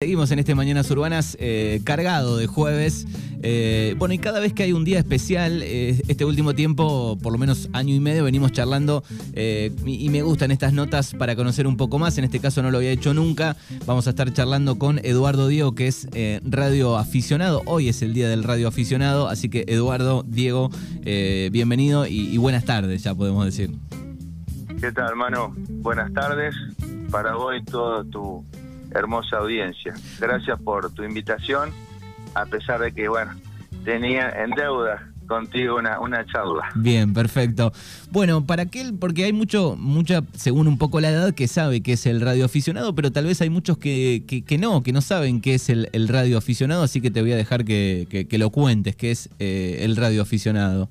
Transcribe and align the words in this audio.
Seguimos 0.00 0.30
en 0.30 0.38
este 0.38 0.54
Mañanas 0.54 0.88
Urbanas 0.92 1.36
eh, 1.40 1.80
cargado 1.82 2.36
de 2.36 2.46
jueves. 2.46 3.04
Eh, 3.42 3.96
bueno, 3.98 4.14
y 4.14 4.18
cada 4.18 4.38
vez 4.38 4.52
que 4.52 4.62
hay 4.62 4.72
un 4.72 4.84
día 4.84 5.00
especial, 5.00 5.60
eh, 5.64 6.00
este 6.06 6.24
último 6.24 6.54
tiempo, 6.54 7.18
por 7.20 7.32
lo 7.32 7.38
menos 7.38 7.68
año 7.72 7.92
y 7.92 7.98
medio, 7.98 8.22
venimos 8.22 8.52
charlando 8.52 9.02
y, 9.34 9.72
y 9.84 10.08
me 10.08 10.22
gustan 10.22 10.52
estas 10.52 10.72
notas 10.72 11.14
para 11.14 11.34
conocer 11.34 11.66
un 11.66 11.76
poco 11.76 11.98
más. 11.98 12.16
En 12.16 12.22
este 12.22 12.38
caso 12.38 12.62
no 12.62 12.70
lo 12.70 12.78
había 12.78 12.92
hecho 12.92 13.12
nunca. 13.12 13.56
Vamos 13.86 14.06
a 14.06 14.10
estar 14.10 14.32
charlando 14.32 14.78
con 14.78 15.00
Eduardo 15.04 15.48
Diego, 15.48 15.74
que 15.74 15.88
es 15.88 16.06
radio 16.44 16.96
aficionado. 16.96 17.62
Hoy 17.66 17.88
es 17.88 18.00
el 18.00 18.14
día 18.14 18.28
del 18.28 18.44
radio 18.44 18.68
aficionado, 18.68 19.26
así 19.26 19.48
que 19.48 19.64
Eduardo, 19.66 20.24
Diego, 20.28 20.70
bienvenido 21.02 22.06
y, 22.06 22.20
y 22.20 22.36
buenas 22.36 22.64
tardes, 22.64 23.02
ya 23.02 23.16
podemos 23.16 23.44
decir. 23.44 23.72
¿Qué 24.80 24.92
tal, 24.92 25.08
hermano? 25.08 25.56
Buenas 25.68 26.12
tardes. 26.12 26.54
Para 27.10 27.36
hoy 27.36 27.64
todo 27.64 28.04
tu 28.04 28.44
hermosa 28.94 29.38
audiencia. 29.38 29.94
Gracias 30.20 30.60
por 30.60 30.92
tu 30.92 31.02
invitación, 31.02 31.70
a 32.34 32.46
pesar 32.46 32.80
de 32.80 32.92
que, 32.92 33.08
bueno, 33.08 33.32
tenía 33.84 34.30
en 34.30 34.50
deuda 34.50 35.08
contigo 35.28 35.76
una, 35.76 36.00
una 36.00 36.26
charla. 36.26 36.70
Bien, 36.74 37.12
perfecto. 37.12 37.70
Bueno, 38.10 38.44
para 38.44 38.66
qué, 38.66 38.92
porque 38.98 39.24
hay 39.24 39.32
mucho, 39.32 39.76
mucha, 39.76 40.22
según 40.32 40.66
un 40.66 40.78
poco 40.78 41.00
la 41.00 41.10
edad, 41.10 41.34
que 41.34 41.46
sabe 41.46 41.82
que 41.82 41.92
es 41.92 42.06
el 42.06 42.20
radioaficionado, 42.20 42.94
pero 42.94 43.12
tal 43.12 43.26
vez 43.26 43.40
hay 43.40 43.50
muchos 43.50 43.78
que, 43.78 44.24
que, 44.26 44.58
no, 44.58 44.82
que 44.82 44.92
no 44.92 45.00
saben 45.00 45.40
qué 45.40 45.54
es 45.54 45.68
el, 45.68 45.88
el 45.92 46.08
radioaficionado, 46.08 46.82
así 46.82 47.00
que 47.00 47.10
te 47.10 47.20
voy 47.20 47.32
a 47.32 47.36
dejar 47.36 47.64
que, 47.64 48.26
que, 48.28 48.38
lo 48.38 48.50
cuentes, 48.50 48.96
qué 48.96 49.12
es 49.12 49.30
eh, 49.38 49.78
el 49.82 49.94
radioaficionado. 49.96 50.88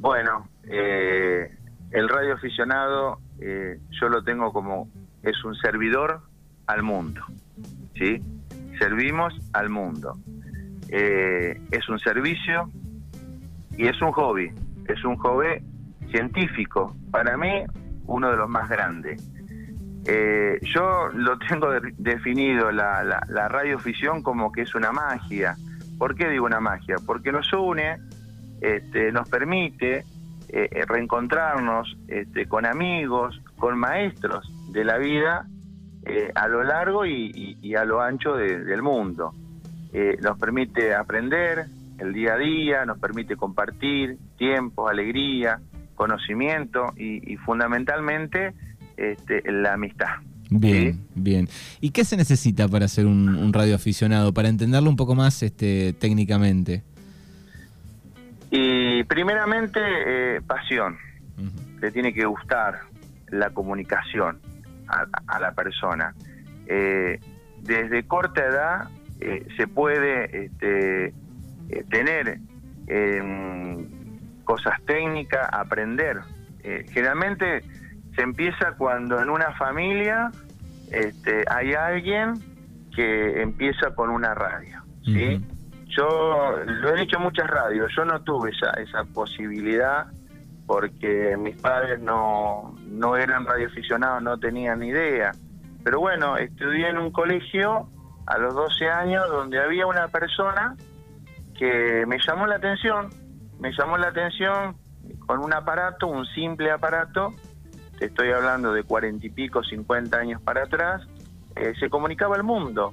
Bueno, 0.00 0.48
eh, 0.64 1.54
el 1.90 2.08
radioaficionado 2.08 3.20
eh, 3.40 3.78
yo 4.00 4.08
lo 4.08 4.24
tengo 4.24 4.52
como, 4.52 4.88
es 5.22 5.44
un 5.44 5.54
servidor 5.56 6.22
al 6.66 6.82
mundo, 6.82 7.22
¿sí? 7.94 8.20
Servimos 8.78 9.34
al 9.52 9.70
mundo. 9.70 10.16
Eh, 10.88 11.60
es 11.70 11.88
un 11.88 11.98
servicio 11.98 12.70
y 13.76 13.86
es 13.86 14.00
un 14.00 14.12
hobby, 14.12 14.50
es 14.86 15.04
un 15.04 15.16
hobby 15.16 15.62
científico, 16.10 16.96
para 17.10 17.36
mí 17.36 17.64
uno 18.06 18.30
de 18.30 18.36
los 18.36 18.48
más 18.48 18.68
grandes. 18.68 19.22
Eh, 20.08 20.60
yo 20.62 21.08
lo 21.08 21.36
tengo 21.38 21.68
definido, 21.98 22.70
la, 22.70 23.02
la, 23.02 23.48
radioficción, 23.48 24.22
como 24.22 24.52
que 24.52 24.62
es 24.62 24.74
una 24.76 24.92
magia. 24.92 25.56
¿Por 25.98 26.14
qué 26.14 26.28
digo 26.28 26.46
una 26.46 26.60
magia? 26.60 26.96
Porque 27.04 27.32
nos 27.32 27.52
une, 27.52 27.96
este, 28.60 29.10
nos 29.10 29.28
permite 29.28 30.04
eh, 30.48 30.84
reencontrarnos 30.86 31.96
este, 32.06 32.46
con 32.46 32.66
amigos, 32.66 33.40
con 33.56 33.76
maestros 33.78 34.48
de 34.70 34.84
la 34.84 34.98
vida 34.98 35.46
eh, 36.08 36.30
a 36.34 36.46
lo 36.46 36.62
largo 36.62 37.04
y, 37.04 37.74
a 37.74 37.84
lo 37.84 38.00
ancho 38.00 38.34
del 38.34 38.80
mundo. 38.80 39.34
Eh, 39.92 40.16
nos 40.22 40.38
permite 40.38 40.94
aprender 40.94 41.66
el 41.98 42.12
día 42.12 42.34
a 42.34 42.38
día, 42.38 42.84
nos 42.84 42.98
permite 42.98 43.36
compartir 43.36 44.16
tiempo, 44.38 44.88
alegría, 44.88 45.58
conocimiento 45.96 46.92
y, 46.96 47.36
fundamentalmente 47.38 48.54
este, 48.96 49.42
la 49.50 49.72
amistad. 49.72 50.20
Bien, 50.48 51.00
bien. 51.16 51.48
¿Y 51.80 51.90
qué 51.90 52.04
se 52.04 52.16
necesita 52.16 52.68
para 52.68 52.86
ser 52.86 53.06
un, 53.06 53.52
radioaficionado? 53.52 54.32
Para 54.32 54.48
entenderlo 54.48 54.88
un 54.88 54.96
poco 54.96 55.16
más 55.16 55.42
este, 55.42 55.92
técnicamente. 55.94 56.84
Y 58.52 59.02
primeramente, 59.04 59.80
eh, 59.80 60.40
pasión. 60.46 60.98
Te 61.80 61.90
tiene 61.90 62.14
que 62.14 62.24
gustar 62.26 62.80
la 63.28 63.50
comunicación 63.50 64.38
a, 64.88 65.40
la 65.40 65.52
persona. 65.52 66.14
Eh, 66.66 67.20
desde 67.60 68.06
corta 68.06 68.44
edad 68.44 68.88
eh, 69.20 69.46
se 69.56 69.66
puede 69.66 70.44
este, 70.44 71.06
eh, 71.68 71.84
tener 71.90 72.38
cosas 74.44 74.80
técnicas, 74.86 75.48
aprender. 75.52 76.20
generalmente 76.62 77.64
se 78.14 78.22
empieza 78.22 78.72
cuando 78.78 79.20
en 79.20 79.28
una 79.28 79.52
familia 79.54 80.30
este, 80.92 81.44
hay 81.48 81.74
alguien 81.74 82.34
que 82.94 83.42
empieza 83.42 83.92
con 83.96 84.10
una 84.10 84.34
radio. 84.34 84.82
¿sí? 85.04 85.44
Yo 85.86 86.58
lo 86.64 86.94
he 86.94 87.00
dicho 87.00 87.16
en 87.16 87.24
muchas 87.24 87.48
radios, 87.48 87.92
yo 87.96 88.04
no 88.04 88.22
tuve 88.22 88.50
esa, 88.50 88.70
esa 88.80 89.02
posibilidad 89.12 90.06
porque 90.66 91.36
mis 91.36 91.60
padres 91.60 92.00
no, 92.00 92.74
no 92.86 93.16
eran 93.16 93.46
radioaficionados, 93.46 94.22
no 94.22 94.38
tenían 94.38 94.82
idea. 94.82 95.32
Pero 95.84 96.00
bueno, 96.00 96.36
estudié 96.36 96.88
en 96.88 96.98
un 96.98 97.12
colegio 97.12 97.88
a 98.26 98.38
los 98.38 98.54
12 98.54 98.88
años 98.88 99.28
donde 99.28 99.60
había 99.60 99.86
una 99.86 100.08
persona 100.08 100.76
que 101.56 102.04
me 102.06 102.18
llamó 102.18 102.46
la 102.46 102.56
atención, 102.56 103.08
me 103.60 103.72
llamó 103.72 103.96
la 103.96 104.08
atención 104.08 104.76
con 105.26 105.38
un 105.38 105.52
aparato, 105.52 106.08
un 106.08 106.26
simple 106.26 106.70
aparato, 106.70 107.32
te 107.98 108.06
estoy 108.06 108.30
hablando 108.32 108.72
de 108.72 108.82
cuarenta 108.82 109.26
y 109.26 109.30
pico, 109.30 109.62
50 109.62 110.16
años 110.16 110.42
para 110.42 110.64
atrás, 110.64 111.02
eh, 111.54 111.72
se 111.78 111.88
comunicaba 111.88 112.36
al 112.36 112.42
mundo. 112.42 112.92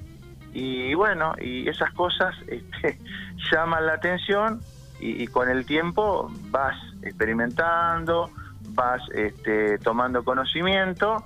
Y 0.52 0.94
bueno, 0.94 1.34
y 1.40 1.68
esas 1.68 1.92
cosas 1.92 2.34
este, 2.46 2.98
llaman 3.52 3.86
la 3.86 3.94
atención 3.94 4.60
y, 5.00 5.26
con 5.26 5.50
el 5.50 5.66
tiempo 5.66 6.30
vas 6.50 6.76
experimentando, 7.04 8.30
vas 8.70 9.02
este, 9.12 9.78
tomando 9.78 10.24
conocimiento 10.24 11.22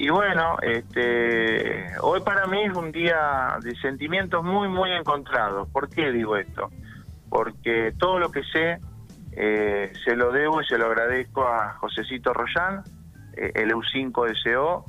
y 0.00 0.10
bueno, 0.10 0.58
este, 0.62 1.86
hoy 2.00 2.20
para 2.20 2.46
mí 2.46 2.62
es 2.62 2.76
un 2.76 2.92
día 2.92 3.58
de 3.60 3.74
sentimientos 3.80 4.44
muy, 4.44 4.68
muy 4.68 4.92
encontrados. 4.92 5.68
¿Por 5.70 5.88
qué 5.90 6.12
digo 6.12 6.36
esto? 6.36 6.70
Porque 7.28 7.92
todo 7.98 8.20
lo 8.20 8.30
que 8.30 8.44
sé 8.44 8.78
eh, 9.32 9.92
se 10.04 10.14
lo 10.14 10.30
debo 10.30 10.62
y 10.62 10.66
se 10.66 10.78
lo 10.78 10.86
agradezco 10.86 11.42
a 11.42 11.74
Josecito 11.80 12.32
Rollán, 12.32 12.84
eh, 13.36 13.50
el 13.56 13.72
EU5SO, 13.72 14.84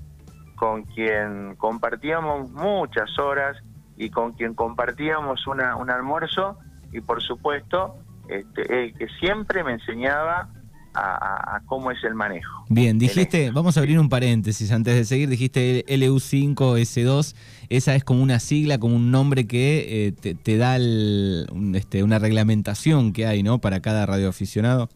con 0.56 0.84
quien 0.84 1.56
compartíamos 1.56 2.52
muchas 2.52 3.18
horas 3.18 3.58
y 3.98 4.12
con 4.12 4.34
quien 4.34 4.54
compartíamos 4.54 5.48
una, 5.48 5.76
un 5.76 5.90
almuerzo 5.90 6.60
y 6.92 7.02
por 7.02 7.24
supuesto 7.24 7.96
este, 8.30 8.94
que 8.94 9.08
siempre 9.20 9.64
me 9.64 9.74
enseñaba 9.74 10.50
a, 10.94 11.62
cómo 11.66 11.92
es 11.92 12.04
el 12.04 12.16
manejo. 12.16 12.66
Bien, 12.70 12.98
dijiste, 13.00 13.52
vamos 13.52 13.78
a 13.78 13.80
abrir 13.80 14.00
un 14.00 14.10
paréntesis 14.10 14.72
antes 14.72 14.96
de 14.96 15.06
seguir, 15.06 15.30
dijiste 15.30 15.86
LU5S2, 15.88 17.36
esa 17.70 17.96
es 17.96 18.04
como 18.04 18.22
una 18.22 18.40
sigla, 18.40 18.80
como 18.80 18.96
un 18.96 19.12
nombre 19.12 19.48
que 19.48 20.08
eh, 20.08 20.12
te, 20.12 20.58
da 20.58 20.78
este, 20.78 22.04
una 22.04 22.20
reglamentación 22.20 23.14
que 23.14 23.28
hay, 23.28 23.44
¿no? 23.44 23.60
Para 23.60 23.82
cada 23.82 24.06
radioaficionado. 24.06 24.90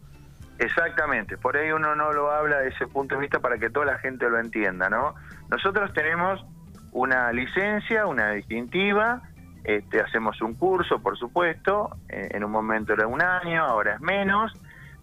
Exactamente, 0.60 1.38
por 1.38 1.58
ahí 1.58 1.72
uno 1.72 1.96
no 1.96 2.14
lo 2.14 2.32
habla 2.32 2.60
de 2.60 2.70
ese 2.70 2.88
punto 2.88 3.16
de 3.16 3.22
vista 3.22 3.40
para 3.40 3.58
que 3.58 3.70
toda 3.70 3.86
la 3.86 3.98
gente 4.00 4.30
lo 4.30 4.40
entienda, 4.40 4.90
¿no? 4.90 5.16
Nosotros 5.50 5.92
tenemos 5.94 6.44
una 6.92 7.32
licencia, 7.34 8.06
una 8.06 8.32
distintiva, 8.32 9.24
este, 9.63 10.01
hacemos 10.01 10.41
un 10.41 10.56
curso, 10.56 11.00
por 11.00 11.18
supuesto, 11.18 11.97
en 12.09 12.44
un 12.44 12.51
momento 12.51 12.94
era 12.94 13.07
un 13.07 13.22
año, 13.22 13.63
ahora 13.63 13.96
es 13.96 14.01
menos, 14.01 14.51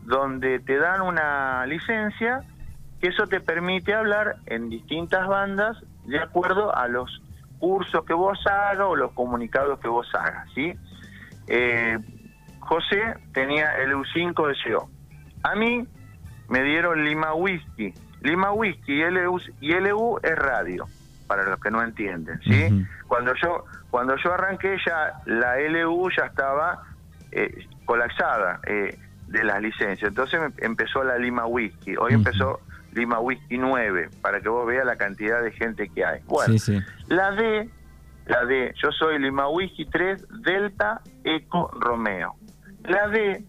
donde 0.03 0.59
te 0.61 0.79
dan 0.79 1.03
una 1.03 1.65
licencia 1.67 2.43
que 3.01 3.09
eso 3.09 3.27
te 3.27 3.41
permite 3.41 3.95
hablar 3.95 4.37
en 4.47 4.69
distintas 4.69 5.27
bandas 5.27 5.83
de 6.05 6.19
acuerdo 6.19 6.75
a 6.75 6.89
los 6.89 7.23
cursos 7.59 8.05
que 8.05 8.15
vos 8.15 8.39
hagas 8.47 8.87
o 8.87 8.97
los 8.97 9.13
comunicados 9.13 9.79
que 9.81 9.89
vos 9.89 10.09
hagas, 10.15 10.49
¿sí? 10.55 10.75
Eh, 11.47 11.99
José 12.61 13.15
tenía 13.33 13.77
el 13.79 13.95
U5 13.95 14.49
de 14.49 14.55
SEO. 14.63 14.89
A 15.43 15.55
mí 15.55 15.87
me 16.49 16.63
dieron 16.63 17.05
Lima 17.05 17.35
Whisky. 17.35 17.95
Lima 18.23 18.53
Whisky 18.53 18.93
y 18.93 19.11
LU, 19.11 19.41
y 19.61 19.73
LU 19.73 20.19
es 20.23 20.37
radio, 20.37 20.87
para 21.31 21.45
los 21.45 21.61
que 21.61 21.71
no 21.71 21.81
entienden, 21.81 22.41
¿sí? 22.43 22.85
Cuando 23.07 23.33
yo 23.41 23.65
cuando 23.89 24.17
yo 24.17 24.33
arranqué 24.33 24.77
ya 24.85 25.13
la 25.27 25.61
LU 25.61 26.11
ya 26.11 26.25
estaba 26.27 26.83
eh, 27.31 27.69
colapsada 27.85 28.59
eh, 28.67 28.99
de 29.29 29.45
las 29.45 29.63
licencias. 29.63 30.09
Entonces 30.09 30.41
empezó 30.59 31.05
la 31.05 31.19
Lima 31.19 31.47
Whisky. 31.47 31.95
Hoy 31.97 32.15
empezó 32.15 32.59
Lima 32.95 33.21
Whisky 33.21 33.59
9 33.59 34.09
para 34.21 34.41
que 34.41 34.49
vos 34.49 34.67
veas 34.67 34.85
la 34.85 34.97
cantidad 34.97 35.41
de 35.41 35.53
gente 35.53 35.89
que 35.91 36.05
hay. 36.05 36.21
Bueno, 36.27 36.53
la 37.07 37.31
D, 37.31 37.71
la 38.27 38.45
D, 38.45 38.75
yo 38.83 38.91
soy 38.91 39.21
Lima 39.21 39.49
Whisky 39.49 39.85
3 39.85 40.27
Delta 40.43 41.01
Eco 41.23 41.71
Romeo. 41.79 42.35
La 42.83 43.07
D 43.07 43.45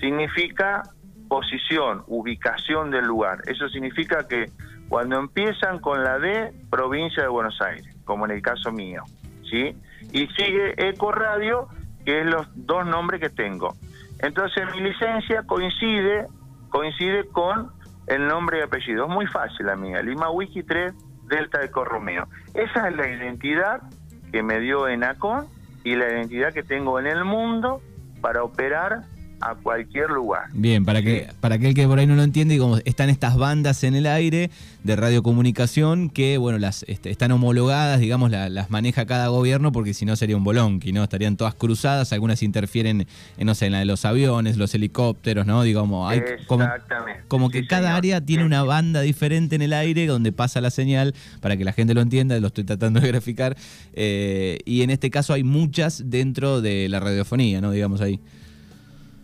significa 0.00 0.84
posición, 1.28 2.02
ubicación 2.06 2.90
del 2.90 3.04
lugar. 3.04 3.42
Eso 3.44 3.68
significa 3.68 4.26
que 4.26 4.46
cuando 4.88 5.18
empiezan 5.18 5.80
con 5.80 6.02
la 6.02 6.18
D, 6.18 6.52
provincia 6.70 7.22
de 7.22 7.28
Buenos 7.28 7.60
Aires, 7.60 7.96
como 8.04 8.24
en 8.26 8.32
el 8.32 8.42
caso 8.42 8.72
mío. 8.72 9.02
¿sí? 9.50 9.76
Y 10.12 10.26
sigue 10.28 10.74
Eco 10.76 11.12
Radio, 11.12 11.68
que 12.04 12.20
es 12.20 12.26
los 12.26 12.46
dos 12.54 12.86
nombres 12.86 13.20
que 13.20 13.30
tengo. 13.30 13.74
Entonces 14.20 14.64
mi 14.74 14.80
licencia 14.80 15.42
coincide, 15.42 16.26
coincide 16.70 17.26
con 17.28 17.72
el 18.06 18.26
nombre 18.26 18.60
y 18.60 18.62
apellido. 18.62 19.06
Es 19.06 19.10
muy 19.10 19.26
fácil 19.26 19.66
la 19.66 19.76
mía, 19.76 20.00
Lima 20.02 20.30
Wiki 20.30 20.62
3 20.62 20.94
Delta 21.28 21.62
Eco 21.64 21.84
Romeo. 21.84 22.28
Esa 22.54 22.88
es 22.88 22.96
la 22.96 23.08
identidad 23.08 23.82
que 24.32 24.42
me 24.42 24.60
dio 24.60 24.88
ENACON 24.88 25.46
y 25.84 25.94
la 25.96 26.08
identidad 26.08 26.52
que 26.52 26.62
tengo 26.62 26.98
en 26.98 27.06
el 27.06 27.24
mundo 27.24 27.80
para 28.20 28.42
operar 28.42 29.02
a 29.40 29.54
cualquier 29.54 30.10
lugar. 30.10 30.44
Bien, 30.52 30.84
para 30.84 31.02
que 31.02 31.28
para 31.40 31.56
aquel 31.56 31.74
que 31.74 31.86
por 31.86 31.98
ahí 31.98 32.06
no 32.06 32.16
lo 32.16 32.22
entiende, 32.22 32.58
como 32.58 32.78
están 32.78 33.10
estas 33.10 33.36
bandas 33.36 33.84
en 33.84 33.94
el 33.94 34.06
aire 34.06 34.50
de 34.82 34.96
radiocomunicación 34.96 36.10
que, 36.10 36.38
bueno, 36.38 36.58
las 36.58 36.84
este, 36.84 37.10
están 37.10 37.32
homologadas, 37.32 38.00
digamos, 38.00 38.30
las 38.30 38.70
maneja 38.70 39.04
cada 39.04 39.28
gobierno 39.28 39.72
porque 39.72 39.94
si 39.94 40.04
no 40.04 40.16
sería 40.16 40.36
un 40.36 40.44
bolonqui, 40.44 40.92
¿no? 40.92 41.02
Estarían 41.02 41.36
todas 41.36 41.54
cruzadas, 41.54 42.12
algunas 42.12 42.42
interfieren, 42.42 43.06
en, 43.36 43.46
no 43.46 43.54
sé, 43.54 43.66
en 43.66 43.72
la 43.72 43.80
de 43.80 43.84
los 43.84 44.04
aviones, 44.04 44.56
los 44.56 44.74
helicópteros, 44.74 45.46
¿no? 45.46 45.62
Digamos, 45.62 46.10
hay 46.10 46.22
como, 46.46 46.66
como 47.28 47.50
que 47.50 47.66
cada 47.66 47.96
área 47.96 48.20
tiene 48.20 48.44
una 48.44 48.62
banda 48.62 49.00
diferente 49.00 49.56
en 49.56 49.62
el 49.62 49.72
aire 49.72 50.06
donde 50.06 50.32
pasa 50.32 50.60
la 50.60 50.70
señal, 50.70 51.14
para 51.40 51.56
que 51.56 51.64
la 51.64 51.72
gente 51.72 51.92
lo 51.94 52.00
entienda, 52.00 52.38
lo 52.38 52.46
estoy 52.46 52.64
tratando 52.64 53.00
de 53.00 53.08
graficar, 53.08 53.56
eh, 53.92 54.58
y 54.64 54.82
en 54.82 54.90
este 54.90 55.10
caso 55.10 55.32
hay 55.32 55.42
muchas 55.42 56.02
dentro 56.06 56.60
de 56.60 56.88
la 56.88 57.00
radiofonía, 57.00 57.60
¿no? 57.60 57.70
Digamos 57.70 58.00
ahí. 58.00 58.20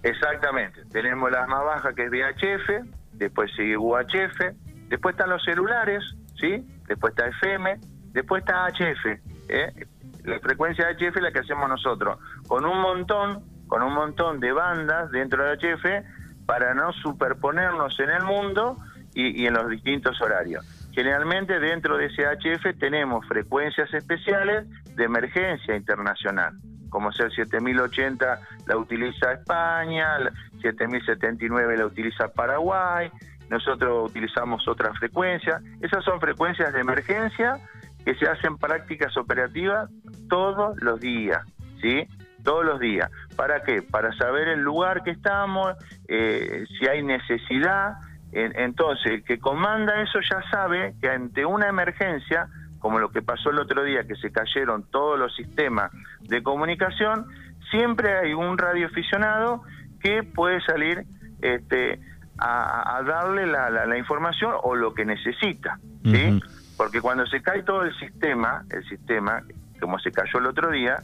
Exactamente. 0.03 0.85
Tenemos 0.91 1.31
la 1.31 1.47
más 1.47 1.65
baja 1.65 1.95
que 1.95 2.05
es 2.05 2.11
VHF, 2.11 2.87
después 3.13 3.51
sigue 3.55 3.77
UHF, 3.77 4.55
después 4.89 5.15
están 5.15 5.31
los 5.31 5.43
celulares, 5.45 6.03
¿sí? 6.41 6.67
Después 6.89 7.13
está 7.13 7.29
FM, 7.29 7.79
después 8.13 8.43
está 8.43 8.67
HF. 8.67 9.07
¿eh? 9.49 9.87
La 10.25 10.41
frecuencia 10.41 10.91
HF 10.91 11.17
es 11.17 11.23
la 11.23 11.33
que 11.33 11.41
hacemos 11.41 11.69
nosotros, 11.69 12.19
con 12.49 12.65
un 12.65 12.81
montón, 12.81 13.45
con 13.69 13.83
un 13.83 13.95
montón 13.95 14.41
de 14.41 14.53
bandas 14.53 15.11
dentro 15.11 15.45
de 15.45 15.57
HF 15.57 16.47
para 16.47 16.75
no 16.75 16.93
superponernos 16.93 17.99
en 18.01 18.11
el 18.11 18.25
mundo 18.25 18.77
y 19.15 19.47
en 19.47 19.53
los 19.53 19.69
distintos 19.69 20.21
horarios. 20.23 20.65
Generalmente 20.93 21.61
dentro 21.61 21.97
de 21.97 22.07
ese 22.07 22.25
HF 22.25 22.79
tenemos 22.79 23.27
frecuencias 23.27 23.93
especiales 23.95 24.67
de 24.97 25.05
emergencia 25.05 25.77
internacional 25.77 26.55
como 26.93 27.11
ser 27.11 27.33
7080 27.33 28.41
la 28.67 28.77
utiliza 28.77 29.33
España, 29.33 30.19
7079 30.61 31.79
la 31.79 31.87
utiliza 31.87 32.29
Paraguay, 32.29 33.11
nosotros 33.49 34.11
utilizamos 34.11 34.69
otra 34.69 34.93
frecuencia. 34.95 35.61
Esas 35.81 36.05
son 36.05 36.21
frecuencias 36.21 36.73
de 36.73 36.81
emergencia 36.81 37.57
que 38.05 38.15
se 38.15 38.29
hacen 38.29 38.59
prácticas 38.59 39.17
operativas 39.17 39.91
todos 40.29 40.77
los 40.83 41.01
días, 41.01 41.43
¿sí? 41.81 42.07
Todos 42.45 42.65
los 42.65 42.79
días. 42.79 43.11
¿Para 43.37 43.63
qué? 43.63 43.81
Para 43.81 44.13
saber 44.19 44.49
el 44.49 44.61
lugar 44.61 45.03
que 45.03 45.13
estamos, 45.13 45.73
eh, 46.09 46.65
si 46.79 46.87
hay 46.87 47.03
necesidad. 47.03 47.95
entonces, 48.35 49.13
el 49.13 49.25
que 49.25 49.39
comanda 49.39 50.01
eso 50.03 50.19
ya 50.21 50.43
sabe 50.51 50.95
que 51.01 51.09
ante 51.09 51.45
una 51.45 51.69
emergencia 51.69 52.49
como 52.83 52.99
lo 52.99 53.11
que 53.11 53.23
pasó 53.23 53.51
el 53.51 53.61
otro 53.61 53.85
día, 53.85 54.05
que 54.05 54.17
se 54.17 54.33
cayeron 54.33 54.83
todos 54.91 55.19
los 55.19 55.35
sistemas 55.37 55.93
de 56.21 56.43
comunicación, 56.43 57.27
siempre 57.71 58.19
hay 58.19 58.35
un 58.35 58.59
radioaficionado 58.59 59.63
que 60.01 60.25
puede 60.25 60.61
salir 60.63 61.05
este, 61.41 62.01
a, 62.39 63.01
darle 63.07 63.47
la, 63.47 63.97
información 63.97 64.53
o 64.65 64.75
lo 64.75 64.93
que 64.95 65.05
necesita, 65.05 65.79
¿sí? 66.05 66.41
Porque 66.77 67.01
cuando 67.01 67.25
se 67.27 67.41
cae 67.41 67.63
todo 67.63 67.83
el 67.83 67.97
sistema, 67.99 68.65
el 68.71 68.85
sistema, 68.89 69.43
como 69.81 70.01
se 70.01 70.11
cayó 70.11 70.41
el 70.41 70.47
otro 70.47 70.71
día, 70.73 70.97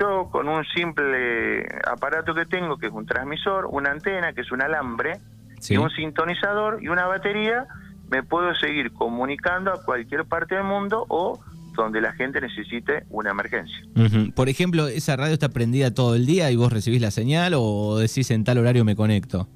yo 0.00 0.30
con 0.30 0.48
un 0.48 0.64
simple 0.64 1.66
aparato 1.86 2.34
que 2.34 2.46
tengo, 2.46 2.78
que 2.78 2.86
es 2.86 2.92
un 2.92 3.04
transmisor, 3.04 3.66
una 3.66 3.90
antena, 3.90 4.32
que 4.32 4.40
es 4.40 4.50
un 4.50 4.62
alambre, 4.62 5.20
y 5.68 5.76
un 5.76 5.90
sintonizador 5.90 6.82
y 6.82 6.88
una 6.88 7.06
batería, 7.06 7.66
me 8.10 8.22
puedo 8.22 8.54
seguir 8.54 8.92
comunicando 8.92 9.72
a 9.72 9.84
cualquier 9.84 10.24
parte 10.24 10.56
del 10.56 10.64
mundo 10.64 11.06
o 11.08 11.40
donde 11.74 12.00
la 12.00 12.12
gente 12.12 12.40
necesite 12.40 13.04
una 13.10 13.30
emergencia. 13.30 13.78
Por 14.34 14.48
ejemplo, 14.48 14.88
¿esa 14.88 15.16
radio 15.16 15.32
está 15.34 15.48
prendida 15.48 15.94
todo 15.94 16.14
el 16.14 16.26
día 16.26 16.50
y 16.50 16.56
vos 16.56 16.72
recibís 16.72 17.00
la 17.00 17.10
señal 17.10 17.54
o 17.56 17.98
decís 17.98 18.30
en 18.30 18.44
tal 18.44 18.58
horario 18.58 18.84
me 18.84 18.96
conecto? 18.96 19.48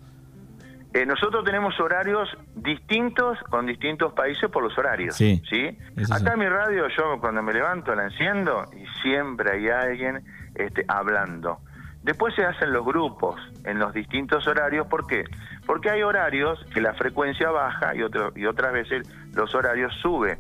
Eh, 0.95 1.05
nosotros 1.05 1.45
tenemos 1.45 1.79
horarios 1.81 2.29
distintos 2.55 3.37
con 3.51 3.67
distintos 3.67 4.12
países 4.12 4.49
por 4.49 4.62
los 4.62 4.79
horarios. 4.79 5.17
Sí. 5.17 5.43
¿sí? 5.51 5.77
Acá 6.09 6.35
en 6.35 6.39
mi 6.39 6.47
radio, 6.49 6.87
yo 6.97 7.19
cuando 7.21 7.43
me 7.43 7.53
levanto 7.53 7.93
la 7.97 8.05
enciendo 8.05 8.65
y 8.73 8.87
siempre 9.03 9.51
hay 9.51 9.69
alguien 9.69 10.23
este, 10.55 10.85
hablando. 10.87 11.59
Después 12.05 12.35
se 12.35 12.45
hacen 12.45 12.71
los 12.71 12.85
grupos 12.85 13.41
en 13.65 13.79
los 13.79 13.95
distintos 13.95 14.47
horarios. 14.47 14.87
¿Por 14.89 15.06
qué? 15.06 15.25
Porque 15.67 15.89
hay 15.89 16.03
horarios 16.03 16.62
que 16.75 16.83
la 16.83 16.93
frecuencia 16.93 17.51
baja 17.51 17.95
y, 17.95 18.03
otro, 18.03 18.31
y 18.37 18.45
otras 18.45 18.75
veces 18.75 19.09
los 19.33 19.55
horarios 19.55 19.91
sube 20.03 20.39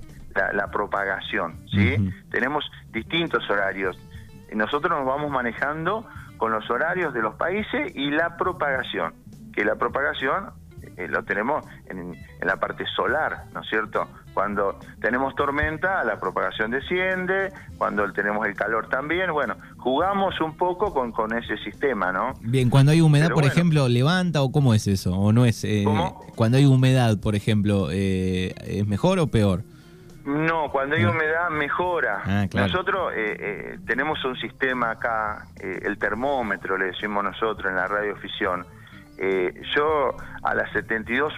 la, 0.52 0.70
propagación. 0.70 1.66
¿sí? 1.70 1.96
Tenemos 2.30 2.70
distintos 2.92 3.48
horarios. 3.48 3.98
Nosotros 4.52 4.90
nos 4.90 5.06
vamos 5.06 5.30
manejando 5.30 6.06
con 6.36 6.52
los 6.52 6.68
horarios 6.70 7.14
de 7.14 7.22
los 7.22 7.34
países 7.36 7.96
y 7.96 8.10
la 8.10 8.36
propagación. 8.36 9.14
Que 9.54 9.64
la 9.64 9.76
propagación 9.76 10.52
eh, 10.96 11.08
lo 11.08 11.24
tenemos 11.24 11.64
en, 11.86 12.14
la 12.42 12.56
parte 12.56 12.84
solar, 12.94 13.44
¿no 13.52 13.62
es 13.62 13.68
cierto? 13.68 14.06
Cuando 14.32 14.78
tenemos 15.00 15.34
tormenta, 15.34 16.04
la 16.04 16.20
propagación 16.20 16.70
desciende, 16.70 17.52
cuando 17.78 18.12
tenemos 18.12 18.46
el 18.46 18.54
calor 18.54 18.88
también, 18.88 19.32
bueno, 19.32 19.56
jugamos 19.78 20.40
un 20.40 20.56
poco 20.56 20.92
con, 20.92 21.12
con 21.12 21.36
ese 21.36 21.56
sistema, 21.58 22.12
¿no? 22.12 22.34
Bien, 22.40 22.70
cuando 22.70 22.92
hay 22.92 23.00
humedad, 23.00 23.30
por 23.30 23.44
ejemplo, 23.44 23.88
¿levanta 23.88 24.42
o 24.42 24.52
cómo 24.52 24.74
es 24.74 24.86
eso? 24.86 25.12
¿O 25.14 25.32
no 25.32 25.46
es? 25.46 25.64
Eh, 25.64 25.84
Cuando 26.34 26.58
hay 26.58 26.66
humedad, 26.66 27.18
por 27.18 27.34
ejemplo, 27.34 27.88
eh, 27.90 28.54
¿es 28.66 28.86
mejor 28.86 29.18
o 29.18 29.26
peor? 29.26 29.62
No, 30.24 30.70
cuando 30.70 30.96
hay 30.96 31.04
humedad 31.04 31.50
mejora. 31.50 32.22
Ah, 32.24 32.46
nosotros 32.54 33.12
eh, 33.14 33.78
tenemos 33.86 34.24
un 34.24 34.36
sistema 34.36 34.92
acá, 34.92 35.46
el 35.60 35.98
termómetro 35.98 36.78
le 36.78 36.86
decimos 36.86 37.22
nosotros 37.24 37.70
en 37.70 37.76
la 37.76 37.86
radioficción, 37.86 38.64
eh, 39.18 39.62
yo 39.74 40.16
a 40.42 40.54
las 40.54 40.70
72 40.72 41.32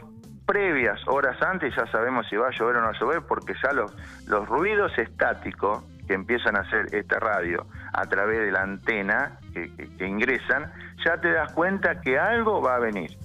previas 0.47 1.01
horas 1.09 1.41
antes 1.43 1.75
ya 1.75 1.87
sabemos 1.89 2.27
si 2.29 2.37
va 2.37 2.49
a 2.49 2.51
llover 2.51 2.77
o 2.77 2.81
no 2.81 2.87
va 2.87 2.93
a 2.93 2.99
llover 2.99 3.23
porque 3.23 3.55
ya 3.63 3.73
los, 3.73 3.93
los 4.27 4.49
ruidos 4.49 4.97
estáticos 4.97 5.83
que 6.07 6.15
empiezan 6.15 6.57
a 6.57 6.61
hacer 6.61 6.95
esta 6.95 7.19
radio 7.19 7.67
a 7.93 8.05
través 8.07 8.39
de 8.39 8.53
la 8.53 8.63
antena 8.63 9.39
que, 9.53 10.07
ingresan, 10.07 10.73
ya 11.05 11.21
te 11.21 11.33
das 11.33 11.53
cuenta 11.53 12.01
que 12.01 12.19
algo 12.19 12.63
va 12.63 12.77
a 12.77 12.79
venir. 12.79 13.17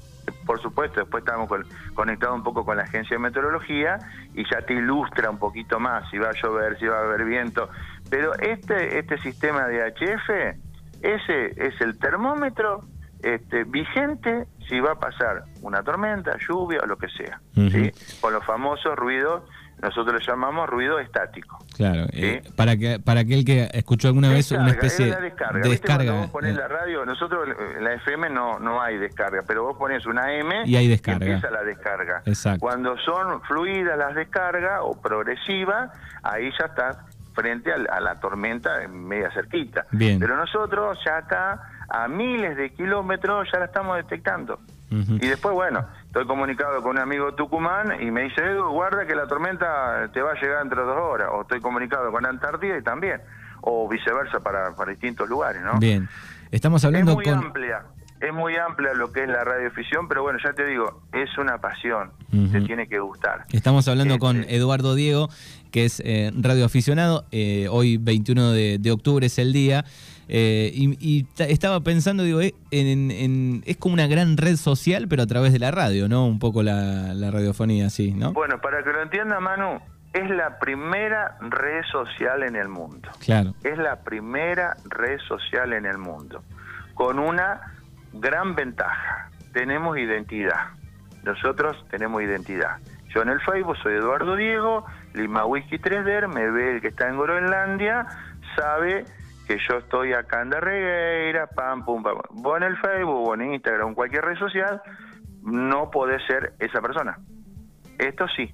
Por 0.45 0.61
supuesto, 0.61 1.01
después 1.01 1.23
estamos 1.23 1.49
conectados 1.93 2.35
un 2.35 2.43
poco 2.43 2.65
con 2.65 2.77
la 2.77 2.83
agencia 2.83 3.17
de 3.17 3.19
meteorología 3.19 3.99
y 4.33 4.43
ya 4.49 4.61
te 4.61 4.73
ilustra 4.73 5.29
un 5.29 5.37
poquito 5.37 5.79
más 5.79 6.09
si 6.09 6.17
va 6.17 6.29
a 6.29 6.33
llover, 6.33 6.79
si 6.79 6.87
va 6.87 6.97
a 6.97 7.01
haber 7.01 7.25
viento. 7.25 7.69
Pero 8.09 8.33
este, 8.39 8.97
este 8.97 9.17
sistema 9.19 9.67
de 9.67 9.91
HF, 9.91 10.29
ese 11.03 11.67
es 11.67 11.79
el 11.81 11.99
termómetro 11.99 12.81
este, 13.23 13.63
vigente 13.63 14.47
si 14.67 14.79
va 14.79 14.93
a 14.93 14.99
pasar 14.99 15.43
una 15.61 15.83
tormenta, 15.83 16.37
lluvia 16.47 16.79
o 16.83 16.85
lo 16.85 16.97
que 16.97 17.07
sea, 17.09 17.41
¿sí? 17.53 17.91
Con 18.21 18.33
los 18.33 18.45
famosos 18.45 18.95
ruidos, 18.95 19.43
nosotros 19.81 20.21
le 20.21 20.25
llamamos 20.25 20.69
ruido 20.69 20.99
estático. 20.99 21.57
Claro, 21.75 22.05
eh, 22.13 22.41
para 22.55 22.77
que 22.77 22.99
para 22.99 23.21
aquel 23.21 23.43
que 23.43 23.69
escuchó 23.73 24.07
alguna 24.07 24.29
vez 24.29 24.51
una 24.51 24.69
especie 24.69 25.07
de 25.07 25.21
descarga. 25.21 25.67
descarga. 25.67 26.13
vos 26.13 26.29
pones 26.29 26.55
la 26.55 26.67
radio, 26.67 27.05
nosotros 27.05 27.49
en 27.77 27.83
la 27.83 27.93
FM 27.95 28.29
no, 28.29 28.59
no 28.59 28.81
hay 28.81 28.97
descarga, 28.97 29.43
pero 29.45 29.63
vos 29.63 29.77
pones 29.77 30.05
una 30.05 30.33
M 30.33 30.63
y 30.65 30.75
hay 30.75 30.87
descarga. 30.87 31.25
empieza 31.25 31.49
la 31.49 31.63
descarga. 31.63 32.23
Cuando 32.59 32.97
son 32.99 33.41
fluidas 33.41 33.97
las 33.97 34.15
descargas 34.15 34.79
o 34.83 35.01
progresivas, 35.01 35.89
ahí 36.23 36.51
ya 36.57 36.65
estás 36.65 36.97
frente 37.33 37.71
a, 37.73 37.99
la 37.99 38.19
tormenta 38.19 38.87
media 38.87 39.31
cerquita. 39.31 39.85
Pero 39.97 40.37
nosotros 40.37 40.97
ya 41.03 41.17
acá 41.17 41.61
a 41.91 42.07
miles 42.07 42.55
de 42.55 42.71
kilómetros 42.71 43.47
ya 43.51 43.59
la 43.59 43.65
estamos 43.65 43.97
detectando. 43.97 44.59
Y 44.91 45.25
después, 45.25 45.55
bueno, 45.55 45.85
estoy 46.07 46.27
comunicado 46.27 46.81
con 46.81 46.91
un 46.91 46.97
amigo 46.97 47.33
Tucumán 47.33 48.01
y 48.01 48.11
me 48.11 48.23
dice, 48.23 48.41
Edu, 48.41 48.71
guarda 48.71 49.07
que 49.07 49.15
la 49.15 49.25
tormenta 49.25 50.09
te 50.11 50.21
va 50.21 50.31
a 50.31 50.33
llegar 50.33 50.63
entre 50.63 50.81
dos 50.81 50.97
horas. 50.97 51.29
O 51.31 51.43
estoy 51.43 51.61
comunicado 51.61 52.11
con 52.11 52.25
Antártida 52.25 52.77
y 52.77 52.83
también. 52.83 53.21
O 53.61 53.87
viceversa 53.87 54.41
para, 54.41 54.75
para 54.75 54.91
distintos 54.91 55.29
lugares, 55.29 55.61
¿no? 55.61 55.79
Bien. 55.79 56.09
Estamos 56.51 56.83
hablando 56.83 57.11
es 57.11 57.15
muy 57.15 57.29
amplia, 57.29 57.83
es 58.19 58.33
muy 58.33 58.57
amplia 58.57 58.93
lo 58.93 59.13
que 59.13 59.23
es 59.23 59.29
la 59.29 59.45
radioficción, 59.45 60.09
pero 60.09 60.23
bueno, 60.23 60.39
ya 60.43 60.51
te 60.51 60.65
digo, 60.65 61.03
es 61.13 61.37
una 61.37 61.59
pasión, 61.59 62.11
te 62.51 62.59
tiene 62.59 62.89
que 62.89 62.99
gustar. 62.99 63.45
Estamos 63.53 63.87
hablando 63.87 64.19
con 64.19 64.43
Eduardo 64.49 64.93
Diego, 64.93 65.29
que 65.71 65.85
es 65.85 66.01
eh, 66.03 66.33
radioaficionado, 66.37 67.23
eh, 67.31 67.67
hoy 67.69 67.95
21 67.95 68.51
de 68.51 68.91
octubre 68.91 69.25
es 69.25 69.39
el 69.39 69.53
día. 69.53 69.85
Eh, 70.27 70.71
y, 70.73 71.27
estaba 71.37 71.81
pensando, 71.81 72.23
digo, 72.23 72.41
eh, 72.41 72.53
en, 72.71 73.63
es 73.65 73.77
como 73.77 73.93
una 73.93 74.07
gran 74.07 74.37
red 74.37 74.55
social, 74.55 75.07
pero 75.07 75.23
a 75.23 75.27
través 75.27 75.53
de 75.53 75.59
la 75.59 75.71
radio, 75.71 76.07
¿no? 76.07 76.25
Un 76.25 76.39
poco 76.39 76.63
la, 76.63 77.13
radiofonía, 77.31 77.89
sí, 77.89 78.13
¿no? 78.13 78.33
Bueno, 78.33 78.59
para 78.61 78.83
que 78.83 78.91
lo 78.91 79.01
entienda, 79.01 79.39
Manu, 79.39 79.79
es 80.13 80.29
la 80.29 80.59
primera 80.59 81.37
red 81.41 81.83
social 81.91 82.43
en 82.43 82.55
el 82.55 82.67
mundo. 82.67 83.09
Claro. 83.19 83.53
Es 83.63 83.77
la 83.77 84.01
primera 84.01 84.75
red 84.89 85.19
social 85.27 85.73
en 85.73 85.85
el 85.85 85.97
mundo. 85.97 86.43
Con 86.93 87.19
una 87.19 87.73
gran 88.13 88.55
ventaja. 88.55 89.29
Tenemos 89.53 89.97
identidad. 89.97 90.71
Nosotros 91.23 91.77
tenemos 91.89 92.21
identidad. 92.21 92.77
Yo 93.13 93.21
en 93.21 93.29
el 93.29 93.41
Facebook 93.41 93.77
soy 93.83 93.95
Eduardo 93.95 94.35
Diego, 94.35 94.85
Lima 95.13 95.45
Whisky 95.45 95.77
3D, 95.77 96.27
me 96.27 96.49
ve 96.49 96.75
el 96.75 96.81
que 96.81 96.87
está 96.87 97.09
en 97.09 97.17
Groenlandia, 97.17 98.07
sabe 98.55 99.05
que 99.51 99.57
yo 99.69 99.79
estoy 99.79 100.13
acá 100.13 100.41
en 100.41 100.49
Darregueira, 100.49 101.47
pam, 101.47 101.83
pum, 101.83 102.01
pam. 102.01 102.15
Vos 102.31 102.57
en 102.57 102.63
el 102.63 102.77
Facebook 102.77 103.27
o 103.27 103.33
en 103.33 103.53
Instagram 103.53 103.89
en 103.89 103.95
cualquier 103.95 104.23
red 104.23 104.37
social, 104.37 104.81
no 105.43 105.91
podés 105.91 106.25
ser 106.25 106.53
esa 106.59 106.81
persona. 106.81 107.19
Esto 107.97 108.27
sí. 108.35 108.49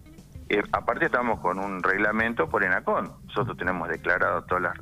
Eh, 0.49 0.61
aparte 0.71 1.05
estamos 1.05 1.39
con 1.39 1.59
un 1.59 1.83
reglamento 1.83 2.49
por 2.49 2.63
ENACON. 2.63 3.11
Nosotros 3.27 3.57
tenemos 3.57 3.87
declarado 3.89 4.43
todas 4.45 4.63
las, 4.63 4.73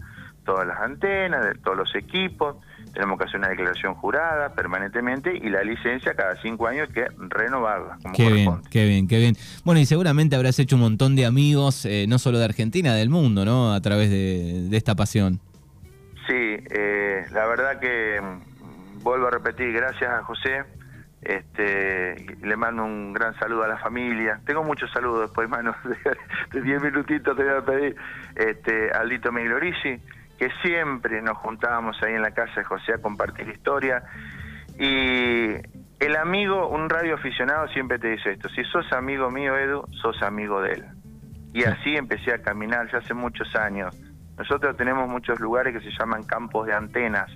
todas 0.46 0.66
las 0.66 0.80
antenas, 0.80 1.44
de 1.44 1.56
todos 1.56 1.76
los 1.76 1.96
equipos, 1.96 2.58
tenemos 2.94 3.18
que 3.18 3.26
hacer 3.26 3.40
una 3.40 3.50
declaración 3.50 3.96
jurada 3.96 4.54
permanentemente 4.54 5.36
y 5.36 5.50
la 5.50 5.64
licencia 5.64 6.14
cada 6.14 6.42
cinco 6.42 6.68
años 6.68 6.88
hay 6.88 6.94
que 6.94 7.08
renovarla. 7.18 7.98
qué 8.14 8.32
bien, 8.32 8.62
qué 8.70 8.86
bien, 8.86 9.08
qué 9.08 9.18
bien. 9.18 9.36
Bueno, 9.66 9.82
y 9.82 9.86
seguramente 9.86 10.36
habrás 10.38 10.60
hecho 10.60 10.78
un 10.78 10.84
montón 10.84 11.16
de 11.16 11.26
amigos, 11.26 11.86
eh, 11.86 12.06
no 12.08 12.20
solo 12.20 12.38
de 12.38 12.46
Argentina, 12.46 12.94
del 12.94 13.10
mundo, 13.10 13.44
¿no? 13.44 13.74
A 13.74 13.82
través 13.82 14.10
de, 14.10 14.70
de 14.70 14.78
esta 14.78 14.96
pasión. 14.96 15.42
Sí, 16.28 16.58
eh, 16.70 17.26
la 17.32 17.46
verdad 17.46 17.80
que 17.80 18.20
mm, 18.22 19.04
vuelvo 19.04 19.28
a 19.28 19.32
repetir, 19.32 19.72
gracias 19.74 20.12
a 20.12 20.24
José. 20.24 20.64
Este, 21.22 22.16
le 22.44 22.56
mando 22.56 22.86
un 22.86 23.12
gran 23.12 23.38
saludo 23.40 23.64
a 23.64 23.68
la 23.68 23.78
familia. 23.78 24.40
Tengo 24.46 24.64
muchos 24.64 24.92
saludos 24.92 25.22
después, 25.22 25.50
mano, 25.50 25.76
de 26.52 26.62
10 26.62 26.82
minutitos 26.82 27.36
te 27.36 27.44
voy 27.44 27.54
a 27.54 27.66
pedir. 27.66 27.96
Este, 28.36 28.92
Aldito 28.92 29.32
que 29.32 30.50
siempre 30.64 31.22
nos 31.22 31.38
juntábamos 31.38 31.98
ahí 32.04 32.14
en 32.14 32.22
la 32.22 32.32
casa 32.32 32.56
de 32.58 32.64
José 32.66 32.94
a 32.94 32.98
compartir 32.98 33.48
historia. 33.48 34.04
Y 34.78 35.54
el 36.00 36.16
amigo, 36.18 36.68
un 36.68 36.90
radio 36.90 37.16
aficionado 37.16 37.68
siempre 37.70 38.00
te 38.00 38.10
dice 38.10 38.32
esto, 38.32 38.50
si 38.50 38.64
sos 38.66 38.92
amigo 38.92 39.32
mío, 39.32 39.58
Edu, 39.58 39.86
sos 40.02 40.22
amigo 40.22 40.62
de 40.62 40.74
él. 40.74 40.86
Y 41.54 41.64
así 41.64 41.96
empecé 41.96 42.34
a 42.34 42.42
caminar 42.42 42.92
ya 42.92 42.98
hace 42.98 43.14
muchos 43.14 43.56
años. 43.56 43.96
Nosotros 44.38 44.76
tenemos 44.76 45.08
muchos 45.10 45.40
lugares 45.40 45.74
que 45.74 45.82
se 45.82 45.96
llaman 45.98 46.24
campos 46.24 46.68
de 46.68 46.74
antenas, 46.74 47.32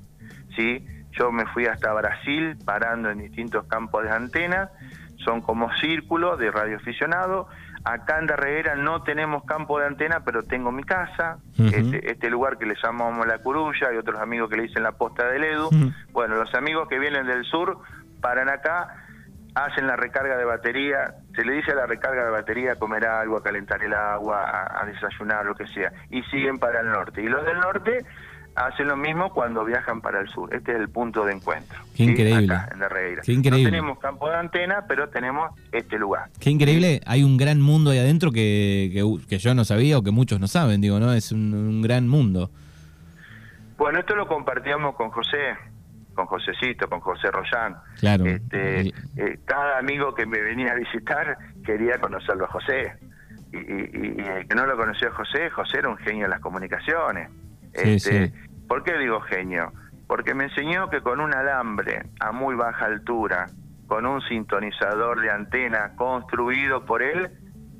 ¿sí? 0.55 0.85
Yo 1.11 1.31
me 1.31 1.45
fui 1.47 1.65
hasta 1.65 1.93
Brasil 1.93 2.57
parando 2.65 3.09
en 3.09 3.19
distintos 3.19 3.65
campos 3.67 4.03
de 4.03 4.11
antenas, 4.11 4.69
son 5.17 5.41
como 5.41 5.73
círculos 5.77 6.39
de 6.39 6.51
radioaficionado. 6.51 7.47
Acá 7.83 8.19
en 8.19 8.27
Darreguera 8.27 8.75
no 8.75 9.03
tenemos 9.03 9.43
campo 9.45 9.79
de 9.79 9.87
antena, 9.87 10.23
pero 10.23 10.43
tengo 10.43 10.71
mi 10.71 10.83
casa, 10.83 11.39
este, 11.57 12.11
este, 12.11 12.29
lugar 12.29 12.57
que 12.57 12.65
le 12.65 12.75
llamamos 12.81 13.25
La 13.25 13.39
Curulla, 13.39 13.93
y 13.93 13.97
otros 13.97 14.19
amigos 14.19 14.49
que 14.49 14.57
le 14.57 14.63
dicen 14.63 14.83
la 14.83 14.91
posta 14.93 15.27
del 15.27 15.45
Edu. 15.45 15.69
Bueno, 16.11 16.35
los 16.35 16.53
amigos 16.55 16.87
que 16.89 16.99
vienen 16.99 17.25
del 17.25 17.45
sur 17.45 17.79
paran 18.21 18.49
acá 18.49 19.05
hacen 19.55 19.87
la 19.87 19.95
recarga 19.95 20.37
de 20.37 20.45
batería, 20.45 21.15
se 21.39 21.45
le 21.45 21.53
dice 21.53 21.71
a 21.71 21.75
la 21.75 21.85
recarga 21.85 22.25
de 22.25 22.31
batería 22.31 22.73
a 22.73 22.75
comer 22.75 23.05
algo, 23.05 23.37
a 23.37 23.43
calentar 23.43 23.81
el 23.81 23.93
agua, 23.93 24.67
a, 24.77 24.85
desayunar, 24.85 25.45
lo 25.45 25.55
que 25.55 25.67
sea, 25.67 25.93
y 26.11 26.21
siguen 26.23 26.59
para 26.59 26.81
el 26.81 26.89
norte. 26.89 27.21
Y 27.21 27.27
los 27.27 27.45
del 27.45 27.57
norte 27.59 28.03
hacen 28.55 28.89
lo 28.89 28.97
mismo 28.97 29.31
cuando 29.31 29.63
viajan 29.63 30.01
para 30.01 30.19
el 30.19 30.27
sur. 30.27 30.53
Este 30.53 30.73
es 30.73 30.79
el 30.79 30.89
punto 30.89 31.23
de 31.23 31.31
encuentro. 31.31 31.79
Qué 31.95 32.03
increíble. 32.03 32.41
en 32.73 32.79
la 32.79 32.89
Qué 33.23 33.31
increíble. 33.31 33.63
No 33.63 33.69
tenemos 33.69 33.99
campo 33.99 34.29
de 34.29 34.35
antena, 34.35 34.83
pero 34.85 35.07
tenemos 35.07 35.51
este 35.71 35.97
lugar. 35.97 36.29
Qué 36.41 36.49
increíble. 36.49 36.99
Hay 37.05 37.23
un 37.23 37.37
gran 37.37 37.61
mundo 37.61 37.91
ahí 37.91 37.99
adentro 37.99 38.33
que, 38.33 38.91
que, 39.29 39.37
yo 39.37 39.55
no 39.55 39.63
sabía 39.63 39.97
o 39.97 40.03
que 40.03 40.11
muchos 40.11 40.41
no 40.41 40.47
saben, 40.47 40.81
digo, 40.81 40.99
¿no? 40.99 41.13
Es 41.13 41.31
un, 41.31 41.53
un 41.53 41.81
gran 41.81 42.09
mundo. 42.09 42.51
Bueno, 43.77 43.99
esto 43.99 44.13
lo 44.13 44.27
compartíamos 44.27 44.93
con 44.95 45.09
José 45.09 45.55
con 46.19 46.27
Josecito, 46.27 46.89
con 46.89 46.99
José 46.99 47.31
Rollán. 47.31 47.77
Claro. 47.99 48.25
Este, 48.25 48.81
eh, 49.15 49.39
cada 49.45 49.77
amigo 49.77 50.13
que 50.13 50.25
me 50.25 50.41
venía 50.41 50.73
a 50.73 50.75
visitar 50.75 51.37
quería 51.63 51.97
conocerlo 51.99 52.45
a 52.45 52.47
José. 52.49 52.93
Y, 53.53 53.57
el 53.57 54.47
que 54.47 54.55
no 54.55 54.65
lo 54.65 54.75
conoció 54.75 55.07
a 55.07 55.11
José, 55.11 55.49
José 55.49 55.79
era 55.79 55.89
un 55.89 55.97
genio 55.97 56.25
en 56.25 56.31
las 56.31 56.41
comunicaciones. 56.41 57.29
este, 57.73 58.33
¿Por 58.67 58.83
qué 58.83 58.97
digo 58.97 59.21
genio? 59.21 59.71
Porque 60.07 60.33
me 60.33 60.45
enseñó 60.45 60.89
que 60.89 61.01
con 61.01 61.21
un 61.21 61.33
alambre 61.33 62.03
a 62.19 62.31
muy 62.31 62.55
baja 62.55 62.85
altura, 62.85 63.47
con 63.87 64.05
un 64.05 64.21
sintonizador 64.21 65.21
de 65.21 65.31
antena 65.31 65.95
construido 65.95 66.85
por 66.85 67.01
él, 67.01 67.29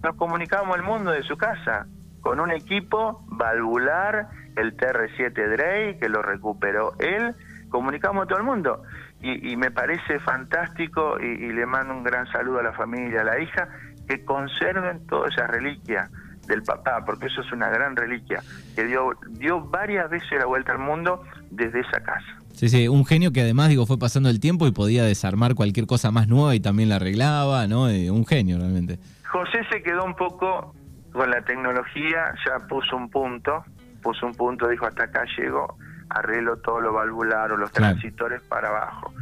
nos 0.02 0.16
comunicábamos 0.16 0.78
el 0.78 0.84
mundo 0.84 1.12
de 1.12 1.24
su 1.24 1.36
casa, 1.36 1.88
con 2.22 2.40
un 2.40 2.52
equipo 2.52 3.26
valvular, 3.28 4.30
el 4.56 4.78
TR7 4.78 5.34
Drey, 5.34 6.00
que 6.00 6.08
lo 6.08 6.22
recuperó 6.22 6.94
él, 7.00 7.36
comunicamos 7.70 8.24
a 8.24 8.28
todo 8.28 8.40
el 8.40 8.46
mundo. 8.46 8.84
Y, 9.22 9.56
me 9.58 9.70
parece 9.72 10.20
fantástico 10.20 11.20
y, 11.20 11.52
le 11.52 11.66
mando 11.66 11.94
un 11.94 12.04
gran 12.04 12.26
saludo 12.32 12.60
a 12.60 12.64
la 12.64 12.74
familia, 12.74 13.22
a 13.22 13.24
la 13.26 13.40
hija, 13.40 13.68
que 14.08 14.24
conserven 14.24 15.06
toda 15.08 15.28
esa 15.28 15.48
reliquia 15.48 16.10
del 16.48 16.64
papá, 16.64 17.04
porque 17.06 17.28
eso 17.28 17.42
es 17.42 17.52
una 17.52 17.70
gran 17.70 17.96
reliquia, 17.96 18.42
que 18.76 18.86
dio, 18.86 19.12
dio 19.32 19.62
varias 19.62 20.10
veces 20.10 20.40
la 20.40 20.46
vuelta 20.46 20.72
al 20.72 20.80
mundo 20.80 21.22
desde 21.52 21.82
esa 21.82 22.02
casa. 22.02 22.40
Sí, 22.54 22.70
sí, 22.70 22.88
un 22.88 23.06
genio 23.06 23.32
que 23.32 23.42
además, 23.42 23.70
digo, 23.70 23.86
fue 23.86 23.98
pasando 23.98 24.30
el 24.30 24.40
tiempo 24.40 24.68
y 24.68 24.72
podía 24.72 25.04
desarmar 25.04 25.54
cualquier 25.54 25.86
cosa 25.86 26.12
más 26.12 26.28
nueva 26.28 26.56
y 26.56 26.60
también 26.60 26.90
la 26.90 26.96
arreglaba, 26.96 27.68
¿no? 27.68 27.88
Eh, 27.88 28.10
un 28.10 28.26
genio 28.26 28.58
realmente. 28.58 29.00
José 29.32 29.60
se 29.72 29.84
quedó 29.84 30.04
un 30.04 30.16
poco 30.16 30.74
con 31.12 31.30
la 31.30 31.42
tecnología, 31.42 32.34
ya 32.46 32.68
puso 32.68 32.98
un 32.98 33.10
punto, 33.10 33.64
puso 34.02 34.26
un 34.26 34.34
punto, 34.34 34.68
dijo 34.68 34.86
hasta 34.86 35.06
acá 35.06 35.24
llego, 35.38 35.78
arreglo 36.10 36.58
todo 36.58 36.82
lo 36.82 36.94
valvular 36.94 37.52
o 37.52 37.58
los 37.58 37.72
transitores 37.72 38.42
para 38.44 38.70
abajo. 38.70 39.14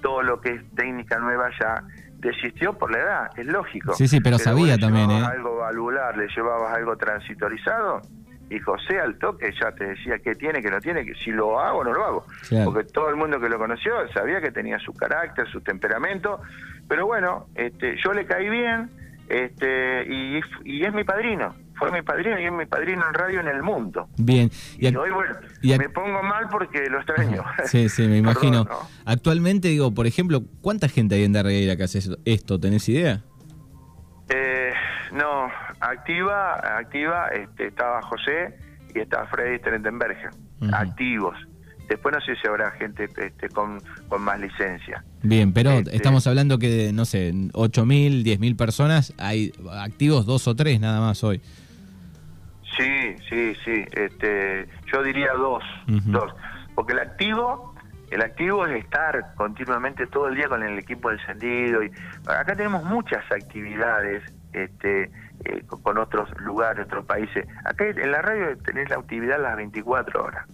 Todo 0.00 0.22
lo 0.22 0.40
que 0.40 0.50
es 0.50 0.62
técnica 0.74 1.18
nueva 1.18 1.50
ya 1.58 1.82
desistió 2.18 2.72
por 2.72 2.90
la 2.90 2.98
edad, 2.98 3.30
es 3.36 3.46
lógico. 3.46 3.94
Sí, 3.94 4.08
sí, 4.08 4.20
pero, 4.20 4.38
sabía 4.38 4.78
también, 4.78 5.10
¿eh? 5.10 5.24
algo 5.24 5.58
valvular, 5.58 6.16
le 6.16 6.26
llevabas 6.28 6.74
algo 6.74 6.96
transitorizado 6.96 8.00
y 8.50 8.58
José 8.60 9.00
al 9.00 9.18
toque 9.18 9.52
ya 9.60 9.72
te 9.72 9.86
decía 9.86 10.18
qué 10.18 10.34
tiene, 10.34 10.62
qué 10.62 10.70
no 10.70 10.80
tiene, 10.80 11.04
que 11.04 11.14
si 11.16 11.30
lo 11.30 11.60
hago 11.60 11.78
o 11.78 11.84
no 11.84 11.92
lo 11.92 12.04
hago. 12.04 12.26
Porque 12.64 12.84
todo 12.84 13.10
el 13.10 13.16
mundo 13.16 13.40
que 13.40 13.48
lo 13.48 13.58
conoció 13.58 13.92
sabía 14.12 14.40
que 14.40 14.50
tenía 14.50 14.78
su 14.78 14.92
carácter, 14.92 15.48
su 15.50 15.60
temperamento, 15.60 16.40
pero 16.88 17.06
bueno, 17.06 17.46
este, 17.54 17.96
yo 18.02 18.12
le 18.12 18.26
caí 18.26 18.48
bien 18.48 18.90
este, 19.28 20.04
y, 20.06 20.40
y 20.64 20.84
es 20.84 20.92
mi 20.92 21.04
padrino 21.04 21.54
fue 21.76 21.90
mi 21.90 22.02
padrino 22.02 22.38
y 22.38 22.44
es 22.44 22.52
mi 22.52 22.66
padrino 22.66 23.02
en 23.06 23.14
radio 23.14 23.40
en 23.40 23.48
el 23.48 23.62
mundo. 23.62 24.08
Bien. 24.16 24.50
Y, 24.78 24.86
hoy, 24.94 25.10
bueno, 25.10 25.34
me 25.62 25.88
pongo 25.88 26.22
mal 26.22 26.48
porque 26.50 26.88
lo 26.88 26.98
extraño. 26.98 27.44
Sí, 27.66 27.88
sí, 27.88 28.06
me 28.06 28.18
imagino. 28.24 28.66
Actualmente, 29.04 29.68
digo, 29.68 29.92
por 29.92 30.06
ejemplo, 30.06 30.42
¿cuánta 30.60 30.88
gente 30.88 31.16
hay 31.16 31.24
en 31.24 31.32
Darreira 31.32 31.76
que 31.76 31.84
hace 31.84 32.00
esto? 32.24 32.60
¿Tenés 32.60 32.88
idea? 32.88 33.22
Eh, 34.28 34.72
no, 35.12 35.50
activa, 35.80 36.78
activa, 36.78 37.28
este, 37.28 37.68
estaba 37.68 38.00
José 38.02 38.56
y 38.94 39.00
estaba 39.00 39.26
Freddy 39.26 39.58
Trendenberger, 39.58 40.30
activos. 40.72 41.36
Después 41.88 42.14
no 42.14 42.20
sé 42.22 42.34
si 42.40 42.48
habrá 42.48 42.70
gente 42.72 43.10
este, 43.18 43.48
con, 43.50 43.78
con 44.08 44.22
más 44.22 44.40
licencia. 44.40 45.04
Bien, 45.22 45.52
pero 45.52 45.72
este, 45.72 45.94
estamos 45.94 46.26
hablando 46.26 46.58
que, 46.58 46.92
no 46.94 47.04
sé, 47.04 47.32
8.000, 47.32 48.24
10.000 48.24 48.56
personas, 48.56 49.12
hay 49.18 49.52
activos 49.70 50.24
dos 50.24 50.48
o 50.48 50.56
tres 50.56 50.80
nada 50.80 51.00
más 51.00 51.22
hoy. 51.22 51.42
Sí, 52.76 53.16
sí, 53.28 53.54
sí. 53.64 53.84
Este, 53.92 54.68
yo 54.92 55.02
diría 55.02 55.32
dos, 55.34 55.62
dos. 55.86 56.34
Porque 56.74 56.92
el 56.92 56.98
activo, 57.00 57.74
el 58.10 58.22
activo 58.22 58.66
es 58.66 58.84
estar 58.84 59.34
continuamente 59.36 60.06
todo 60.06 60.28
el 60.28 60.34
día 60.34 60.48
con 60.48 60.62
el 60.62 60.78
equipo 60.78 61.10
encendido. 61.10 61.82
Y 61.82 61.92
acá 62.26 62.54
tenemos 62.56 62.84
muchas 62.84 63.24
actividades 63.30 64.22
este, 64.52 65.10
eh, 65.44 65.62
con 65.82 65.98
otros 65.98 66.28
lugares, 66.40 66.86
otros 66.86 67.04
países. 67.04 67.46
Acá 67.64 67.86
en 67.86 68.10
la 68.10 68.22
radio 68.22 68.56
tenés 68.58 68.88
la 68.90 68.96
actividad 68.96 69.40
las 69.40 69.56
24 69.56 70.24
horas. 70.24 70.46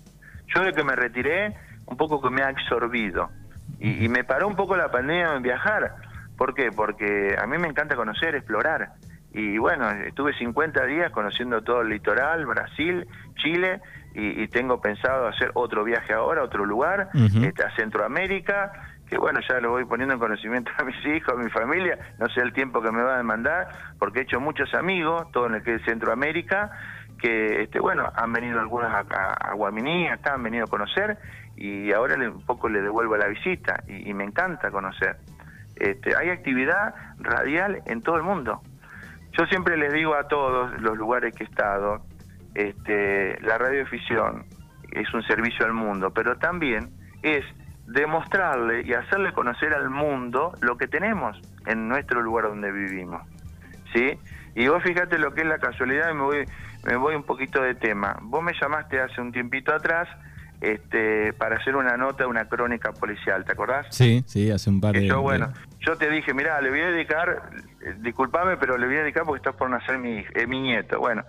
Yo 0.55 0.63
de 0.63 0.73
que 0.73 0.85
me 0.85 0.97
retiré, 0.97 1.57
un 1.87 1.97
poco 1.97 2.21
que 2.21 2.31
me 2.31 2.43
ha 2.43 2.49
absorbido. 2.49 3.31
Y, 3.79 4.05
y 4.05 4.09
me 4.09 4.25
paró 4.25 4.49
un 4.49 4.57
poco 4.57 4.77
la 4.77 4.91
pandemia 4.91 5.35
en 5.37 5.43
viajar. 5.43 5.95
¿Por 6.37 6.55
qué? 6.55 6.71
Porque 6.73 7.37
a 7.41 7.47
mí 7.47 7.57
me 7.59 7.69
encanta 7.69 7.97
conocer, 7.97 8.35
explorar. 8.35 8.93
Y 9.33 9.59
bueno, 9.59 9.89
estuve 9.91 10.33
50 10.37 10.85
días 10.87 11.13
conociendo 11.13 11.63
todo 11.63 11.83
el 11.83 11.91
litoral, 11.91 12.47
Brasil, 12.47 13.07
Chile, 13.37 13.81
y, 14.13 14.49
tengo 14.49 14.81
pensado 14.81 15.29
hacer 15.29 15.53
otro 15.55 15.85
viaje 15.85 16.13
ahora, 16.13 16.43
otro 16.43 16.65
lugar, 16.65 17.11
este, 17.15 17.63
a 17.63 17.71
Centroamérica, 17.77 18.73
que 19.09 19.17
bueno, 19.19 19.41
ya 19.49 19.61
lo 19.61 19.71
voy 19.71 19.85
poniendo 19.85 20.15
en 20.15 20.21
conocimiento 20.21 20.71
a 20.79 20.85
mis 20.85 20.97
hijos, 21.07 21.35
a 21.35 21.37
mi 21.37 21.51
familia, 21.51 21.99
no 22.19 22.29
sé 22.29 22.41
el 22.41 22.53
tiempo 22.53 22.83
que 22.83 22.91
me 22.91 23.03
va 23.03 23.15
a 23.15 23.19
demandar, 23.19 23.69
porque 23.99 24.21
he 24.21 24.23
hecho 24.23 24.41
muchos 24.41 24.75
amigos, 24.75 25.31
todo 25.33 25.47
en 25.47 25.55
el 25.55 25.63
que 25.63 25.77
es 25.77 25.85
Centroamérica, 25.85 26.71
que 27.21 27.63
este, 27.63 27.79
bueno, 27.79 28.11
han 28.15 28.33
venido 28.33 28.59
algunos 28.59 28.91
a, 28.91 29.01
a, 29.01 29.55
Guaminí, 29.55 30.09
acá 30.09 30.35
han 30.35 30.43
venido 30.43 30.65
a 30.65 30.69
conocer, 30.69 31.19
y 31.57 31.93
ahora 31.93 32.17
un 32.17 32.45
poco 32.45 32.69
le 32.69 32.81
devuelvo 32.81 33.17
la 33.17 33.27
visita, 33.27 33.83
y, 33.87 34.13
me 34.15 34.25
encanta 34.25 34.71
conocer. 34.71 35.19
Este, 35.77 36.17
hay 36.17 36.31
actividad 36.31 36.95
radial 37.19 37.83
en 37.87 38.03
todo 38.03 38.17
el 38.17 38.23
mundo. 38.23 38.63
Yo 39.39 39.47
siempre 39.47 39.77
les 39.77 39.93
digo 39.93 40.15
a 40.15 40.29
todos 40.29 40.81
los 40.81 40.97
lugares 40.97 41.35
que 41.35 41.45
he 41.45 41.47
estado, 41.47 42.03
este, 42.55 43.41
la 43.43 43.59
radioficción 43.59 44.45
es 44.91 45.13
un 45.15 45.23
servicio 45.23 45.65
al 45.65 45.73
mundo, 45.73 46.11
pero 46.11 46.37
también 46.37 46.91
es 47.23 47.45
demostrarle 47.87 48.83
y 48.83 48.93
hacerle 48.93 49.33
conocer 49.33 49.75
al 49.75 49.91
mundo 49.91 50.53
lo 50.61 50.77
que 50.77 50.89
tenemos 50.89 51.41
en 51.67 51.89
nuestro 51.89 52.23
lugar 52.23 52.47
donde 52.47 52.73
vivimos. 52.73 53.23
¿sí? 53.95 54.19
Y 54.55 54.69
vos 54.69 54.83
fíjate 54.83 55.19
lo 55.19 55.33
que 55.33 55.43
es 55.43 55.47
la 55.47 55.59
casualidad, 55.59 56.11
y 56.11 56.15
me 56.15 56.23
voy, 56.23 56.45
me 56.85 56.97
voy 56.97 57.15
un 57.15 57.25
poquito 57.25 57.63
de 57.63 57.75
tema. 57.75 58.17
Vos 58.23 58.43
me 58.43 58.53
llamaste 58.61 59.01
hace 59.01 59.21
un 59.21 59.33
tiempito 59.33 59.75
atrás 59.75 60.09
este, 60.61 61.33
para 61.33 61.57
hacer 61.57 61.75
una 61.75 61.97
nota, 61.97 62.27
una 62.27 62.47
crónica 62.47 62.93
policial, 62.93 63.45
¿te 63.45 63.53
acordás? 63.53 63.87
Sí, 63.91 64.23
sí, 64.27 64.51
hace 64.51 64.69
un 64.69 64.81
par 64.81 64.95
de... 64.95 65.07
Yo, 65.07 65.23
bueno, 65.23 65.53
yo 65.81 65.97
te 65.97 66.11
dije, 66.11 66.35
mira, 66.35 66.61
le 66.61 66.71
voy 66.71 66.81
a 66.81 66.91
dedicar, 66.91 67.51
eh, 67.81 67.95
disculpame, 68.01 68.57
pero 68.59 68.77
le 68.77 68.87
voy 68.87 68.97
a 68.97 69.03
dedicar 69.03 69.25
porque 69.25 69.39
estás 69.39 69.55
por 69.55 69.71
nacer 69.71 69.99
mi, 69.99 70.19
eh, 70.35 70.47
mi 70.47 70.61
nieto. 70.61 70.99
Bueno, 70.99 71.25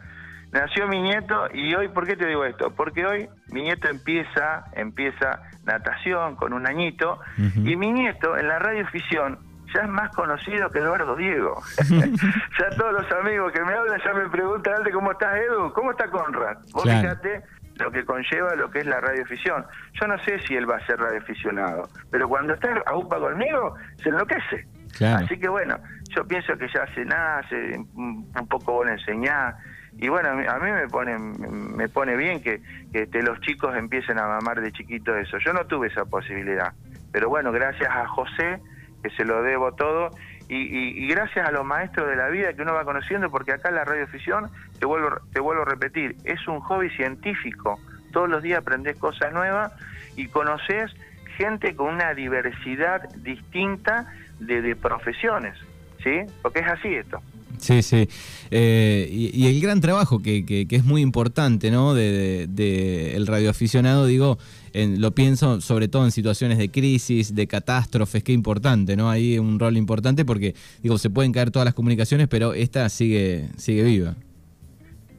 nació 0.51 0.87
mi 0.87 1.01
nieto 1.01 1.47
y 1.53 1.73
hoy, 1.75 1.87
¿por 1.87 2.05
qué 2.05 2.17
te 2.17 2.27
digo 2.27 2.43
esto? 2.43 2.71
Porque 2.75 3.05
hoy 3.05 3.29
mi 3.51 3.63
nieto 3.63 3.87
empieza, 3.87 4.65
empieza 4.73 5.43
natación 5.63 6.35
con 6.35 6.51
un 6.53 6.67
añito 6.67 7.19
y 7.37 7.75
mi 7.75 7.91
nieto 7.91 8.37
en 8.37 8.47
la 8.47 8.59
radioficción 8.59 9.39
ya 9.73 9.83
es 9.83 9.89
más 9.89 10.09
conocido 10.13 10.69
que 10.69 10.79
Eduardo 10.79 11.15
Diego. 11.15 11.61
ya 11.89 12.69
todos 12.75 12.91
los 12.91 13.11
amigos 13.13 13.53
que 13.53 13.61
me 13.63 13.73
hablan 13.73 14.01
ya 14.03 14.13
me 14.13 14.27
preguntan, 14.29 14.83
¿cómo 14.91 15.11
estás 15.13 15.37
Edu? 15.37 15.71
¿Cómo 15.71 15.91
está 15.91 16.09
Conrad? 16.09 16.57
Vos 16.73 16.83
fíjate 16.83 17.43
lo 17.75 17.91
que 17.91 18.05
conlleva 18.05 18.55
lo 18.55 18.69
que 18.69 18.79
es 18.79 18.85
la 18.85 18.99
radioficción. 19.01 19.65
Yo 19.99 20.07
no 20.07 20.17
sé 20.19 20.39
si 20.39 20.55
él 20.55 20.69
va 20.69 20.77
a 20.77 20.85
ser 20.85 20.99
radioaficionado, 20.99 21.89
pero 22.09 22.27
cuando 22.27 22.53
está 22.53 22.81
a 22.85 22.95
UPA 22.95 23.19
conmigo, 23.19 23.75
se 24.01 24.09
enloquece. 24.09 24.67
Así 24.99 25.39
que 25.39 25.47
bueno, 25.47 25.77
yo 26.15 26.27
pienso 26.27 26.57
que 26.57 26.67
ya 26.73 26.85
se 26.93 27.05
nace, 27.05 27.77
un 27.95 28.47
poco 28.49 28.73
vos 28.73 28.85
le 28.85 28.93
enseñar 28.93 29.55
Y 29.97 30.09
bueno, 30.09 30.29
a 30.29 30.59
mí 30.59 30.71
me 30.71 30.87
pone, 30.89 31.17
me 31.17 31.87
pone 31.87 32.15
bien 32.17 32.41
que, 32.41 32.61
que 32.91 33.21
los 33.23 33.39
chicos 33.41 33.75
empiecen 33.75 34.19
a 34.19 34.27
mamar 34.27 34.61
de 34.61 34.71
chiquito 34.71 35.15
eso. 35.15 35.37
Yo 35.39 35.53
no 35.53 35.65
tuve 35.65 35.87
esa 35.87 36.05
posibilidad. 36.05 36.73
Pero 37.11 37.29
bueno, 37.29 37.51
gracias 37.51 37.89
a 37.89 38.07
José, 38.07 38.61
que 39.01 39.09
se 39.11 39.25
lo 39.25 39.41
debo 39.43 39.73
todo, 39.73 40.11
y, 40.53 41.07
gracias 41.07 41.47
a 41.47 41.51
los 41.51 41.65
maestros 41.65 42.09
de 42.09 42.15
la 42.17 42.27
vida 42.27 42.53
que 42.53 42.61
uno 42.61 42.73
va 42.73 42.83
conociendo, 42.83 43.31
porque 43.31 43.53
acá 43.53 43.71
la 43.71 43.85
radioficción, 43.85 44.49
te 44.79 44.85
vuelvo, 44.85 45.09
te 45.31 45.39
vuelvo 45.39 45.61
a 45.61 45.65
repetir, 45.65 46.17
es 46.25 46.45
un 46.47 46.59
hobby 46.59 46.89
científico. 46.89 47.79
Todos 48.11 48.29
los 48.29 48.43
días 48.43 48.59
aprendes 48.59 48.97
cosas 48.97 49.31
nuevas 49.31 49.71
y 50.17 50.27
conoces 50.27 50.91
gente 51.37 51.73
con 51.73 51.93
una 51.93 52.13
diversidad 52.13 53.09
distinta 53.15 54.13
de, 54.39 54.75
profesiones, 54.75 55.57
¿sí? 56.03 56.19
Porque 56.41 56.59
es 56.59 56.67
así 56.67 56.95
esto. 56.95 57.21
Sí, 57.57 57.81
sí. 57.81 58.09
Eh, 58.49 59.07
y, 59.09 59.47
el 59.47 59.61
gran 59.61 59.79
trabajo 59.79 60.21
que, 60.21 60.45
que, 60.45 60.67
es 60.69 60.83
muy 60.83 61.01
importante, 61.01 61.71
¿no? 61.71 61.93
De, 61.93 62.47
de, 62.49 63.15
el 63.15 63.27
radioaficionado, 63.27 64.05
digo, 64.05 64.37
lo 64.73 65.11
pienso 65.11 65.61
sobre 65.61 65.87
todo 65.87 66.05
en 66.05 66.11
situaciones 66.11 66.57
de 66.57 66.69
crisis, 66.71 67.35
de 67.35 67.47
catástrofes, 67.47 68.23
qué 68.23 68.31
importante, 68.31 68.95
¿no? 68.95 69.09
Hay 69.09 69.39
un 69.39 69.59
rol 69.59 69.77
importante 69.77 70.25
porque, 70.25 70.55
digo, 70.81 70.97
se 70.97 71.09
pueden 71.09 71.31
caer 71.31 71.51
todas 71.51 71.65
las 71.65 71.73
comunicaciones, 71.73 72.27
pero 72.27 72.53
esta 72.53 72.87
sigue, 72.89 73.49
sigue 73.57 73.83
viva. 73.83 74.15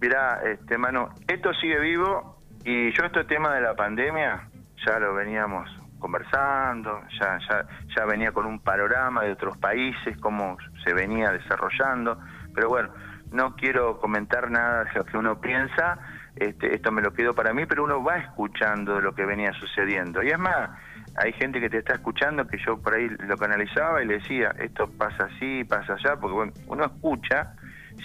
Mirá, 0.00 0.40
este, 0.50 0.78
mano, 0.78 1.10
esto 1.28 1.52
sigue 1.54 1.78
vivo 1.78 2.38
y 2.64 2.92
yo 2.92 3.04
este 3.04 3.24
tema 3.24 3.54
de 3.54 3.60
la 3.60 3.74
pandemia 3.74 4.48
ya 4.84 4.98
lo 4.98 5.14
veníamos 5.14 5.68
conversando, 5.98 7.00
ya, 7.20 7.38
ya, 7.48 7.66
ya 7.96 8.04
venía 8.04 8.32
con 8.32 8.46
un 8.46 8.58
panorama 8.58 9.22
de 9.22 9.32
otros 9.32 9.56
países, 9.58 10.18
cómo 10.18 10.56
se 10.84 10.92
venía 10.92 11.30
desarrollando, 11.30 12.18
pero 12.52 12.68
bueno, 12.68 12.90
no 13.30 13.54
quiero 13.54 13.98
comentar 13.98 14.50
nada 14.50 14.84
de 14.84 14.90
lo 14.94 15.04
que 15.04 15.16
uno 15.16 15.40
piensa, 15.40 15.98
este, 16.36 16.74
esto 16.74 16.90
me 16.90 17.02
lo 17.02 17.12
quedo 17.12 17.34
para 17.34 17.52
mí, 17.52 17.66
pero 17.66 17.84
uno 17.84 18.02
va 18.02 18.16
escuchando 18.18 19.00
lo 19.00 19.14
que 19.14 19.24
venía 19.26 19.52
sucediendo. 19.52 20.22
Y 20.22 20.28
es 20.28 20.38
más, 20.38 20.70
hay 21.16 21.32
gente 21.32 21.60
que 21.60 21.68
te 21.68 21.78
está 21.78 21.94
escuchando 21.94 22.46
que 22.46 22.58
yo 22.64 22.78
por 22.78 22.94
ahí 22.94 23.08
lo 23.08 23.36
canalizaba 23.36 24.02
y 24.02 24.06
le 24.06 24.14
decía, 24.14 24.54
esto 24.58 24.90
pasa 24.90 25.28
así, 25.34 25.64
pasa 25.64 25.94
allá, 25.94 26.16
porque 26.16 26.34
bueno, 26.34 26.52
uno 26.66 26.86
escucha, 26.86 27.54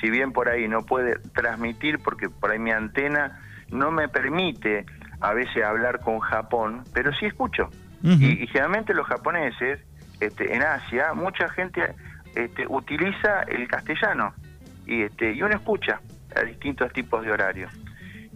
si 0.01 0.09
bien 0.09 0.33
por 0.33 0.49
ahí 0.49 0.67
no 0.67 0.85
puede 0.85 1.19
transmitir, 1.33 1.99
porque 1.99 2.29
por 2.29 2.51
ahí 2.51 2.59
mi 2.59 2.71
antena 2.71 3.39
no 3.69 3.91
me 3.91 4.09
permite 4.09 4.85
a 5.21 5.33
veces 5.33 5.63
hablar 5.63 5.99
con 6.01 6.19
Japón, 6.19 6.83
pero 6.93 7.13
sí 7.13 7.25
escucho. 7.25 7.69
y, 8.03 8.45
generalmente 8.47 8.93
los 8.93 9.07
japoneses, 9.07 9.79
este, 10.19 10.53
en 10.53 10.63
Asia, 10.63 11.13
mucha 11.13 11.47
gente 11.49 11.95
este, 12.35 12.65
utiliza 12.67 13.41
el 13.47 13.67
castellano 13.67 14.33
y, 14.85 15.03
este, 15.03 15.33
y 15.33 15.41
uno 15.41 15.55
escucha 15.55 15.99
a 16.35 16.41
distintos 16.41 16.91
tipos 16.93 17.23
de 17.23 17.31
horarios. 17.31 17.71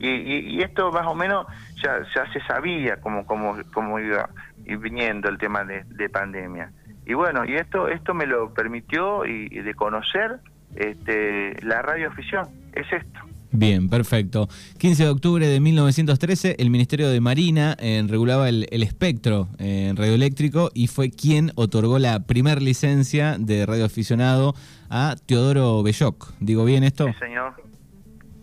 Y, 0.01 0.61
esto 0.61 0.91
más 0.91 1.05
o 1.05 1.15
menos 1.15 1.45
ya, 1.83 1.99
ya 2.15 2.31
se 2.33 2.41
sabía 2.41 2.99
cómo, 3.01 3.25
cómo, 3.25 3.55
cómo 3.73 3.99
iba 3.99 4.29
viniendo 4.65 5.29
el 5.29 5.37
tema 5.37 5.63
de, 5.63 6.09
pandemia. 6.09 6.71
Y 7.05 7.13
bueno, 7.13 7.45
y 7.45 7.55
esto 7.55 7.87
esto 7.87 8.13
me 8.13 8.25
lo 8.25 8.53
permitió 8.53 9.25
y, 9.25 9.49
de 9.49 9.73
conocer 9.73 10.39
este, 10.75 11.61
la 11.63 11.81
radioafición, 11.81 12.47
es 12.73 12.91
esto. 12.91 13.19
Bien, 13.53 13.89
perfecto. 13.89 14.47
15 14.77 15.03
de 15.03 15.09
octubre 15.09 15.45
de 15.45 15.59
1913, 15.59 16.55
el 16.57 16.69
Ministerio 16.69 17.09
de 17.09 17.19
Marina 17.19 17.75
eh, 17.79 18.01
regulaba 18.07 18.47
el, 18.47 18.65
espectro 18.71 19.49
en 19.57 19.97
radioeléctrico 19.97 20.71
y 20.73 20.87
fue 20.87 21.11
quien 21.11 21.51
otorgó 21.55 21.99
la 21.99 22.21
primer 22.21 22.61
licencia 22.61 23.35
de 23.37 23.65
radioaficionado 23.65 24.55
a 24.89 25.15
Teodoro 25.25 25.83
Belloc. 25.83 26.31
¿Digo 26.39 26.63
bien 26.63 26.85
esto? 26.85 27.07
Sí, 27.07 27.13
señor. 27.19 27.70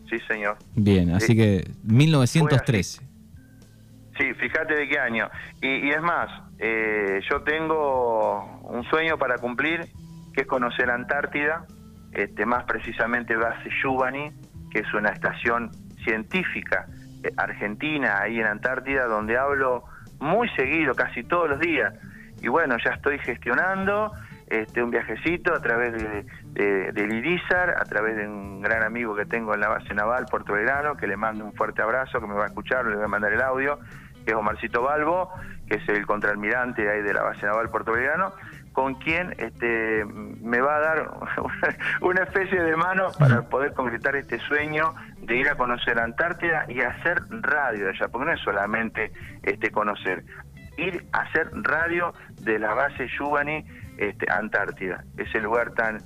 Sí, 0.08 0.18
señor. 0.26 0.56
Bien, 0.74 1.10
así 1.10 1.36
que 1.36 1.68
1913. 1.84 3.02
Sí, 4.18 4.34
fíjate 4.34 4.74
de 4.74 4.88
qué 4.88 4.98
año. 4.98 5.30
Y, 5.60 5.90
es 5.90 6.00
más, 6.02 6.28
eh, 6.58 7.20
yo 7.30 7.42
tengo 7.42 8.60
un 8.62 8.84
sueño 8.84 9.16
para 9.16 9.38
cumplir, 9.38 9.86
que 10.34 10.42
es 10.42 10.46
conocer 10.46 10.90
Antártida, 10.90 11.66
este, 12.12 12.46
más 12.46 12.64
precisamente 12.64 13.36
base 13.36 13.68
Yubani, 13.82 14.32
que 14.72 14.80
es 14.80 14.94
una 14.94 15.10
estación 15.10 15.70
científica 16.04 16.86
eh, 17.22 17.30
argentina 17.36 18.20
ahí 18.20 18.40
en 18.40 18.46
Antártida, 18.46 19.04
donde 19.04 19.36
hablo 19.36 19.84
muy 20.18 20.48
seguido, 20.50 20.94
casi 20.94 21.22
todos 21.22 21.50
los 21.50 21.60
días. 21.60 21.94
Y 22.42 22.48
bueno, 22.48 22.76
ya 22.84 22.92
estoy 22.92 23.18
gestionando 23.20 24.12
este, 24.48 24.82
un 24.82 24.90
viajecito 24.90 25.54
a 25.54 25.60
través 25.60 25.92
de, 25.92 26.26
de, 26.58 26.90
del 26.92 27.40
a 27.54 27.84
través 27.84 28.16
de 28.16 28.26
un 28.26 28.60
gran 28.60 28.82
amigo 28.82 29.14
que 29.14 29.24
tengo 29.24 29.54
en 29.54 29.60
la 29.60 29.68
base 29.68 29.94
naval, 29.94 30.26
Puerto 30.28 30.54
Belgrano, 30.54 30.96
que 30.96 31.06
le 31.06 31.16
mando 31.16 31.44
un 31.44 31.52
fuerte 31.52 31.82
abrazo, 31.82 32.20
que 32.20 32.26
me 32.26 32.34
va 32.34 32.44
a 32.44 32.46
escuchar, 32.48 32.84
le 32.84 32.96
voy 32.96 33.04
a 33.04 33.08
mandar 33.08 33.32
el 33.32 33.40
audio, 33.40 33.78
que 34.24 34.32
es 34.32 34.34
Omarcito 34.34 34.82
Balbo, 34.82 35.32
que 35.68 35.76
es 35.76 35.88
el 35.88 36.04
contraalmirante 36.04 36.90
ahí 36.90 37.00
de 37.02 37.14
la 37.14 37.22
base 37.22 37.46
naval 37.46 37.70
Puerto 37.70 37.92
Belgrano, 37.92 38.32
con 38.72 38.94
quien 38.94 39.36
este, 39.38 40.04
me 40.04 40.60
va 40.60 40.76
a 40.76 40.80
dar 40.80 41.10
una 42.00 42.24
especie 42.24 42.60
de 42.60 42.74
mano 42.74 43.08
para 43.16 43.42
poder 43.42 43.72
concretar 43.72 44.16
este 44.16 44.40
sueño 44.40 44.94
de 45.20 45.36
ir 45.36 45.48
a 45.48 45.54
conocer 45.54 46.00
Antártida 46.00 46.64
y 46.68 46.80
hacer 46.80 47.22
radio 47.40 47.88
allá, 47.88 48.08
porque 48.08 48.26
no 48.26 48.32
es 48.32 48.40
solamente 48.40 49.12
este, 49.44 49.70
conocer, 49.70 50.24
ir 50.76 51.06
a 51.12 51.20
hacer 51.20 51.50
radio 51.52 52.12
de 52.42 52.58
la 52.58 52.74
base 52.74 53.06
Yubani 53.16 53.64
este, 53.96 54.26
Antártida, 54.28 55.04
ese 55.16 55.40
lugar 55.40 55.70
tan 55.72 55.98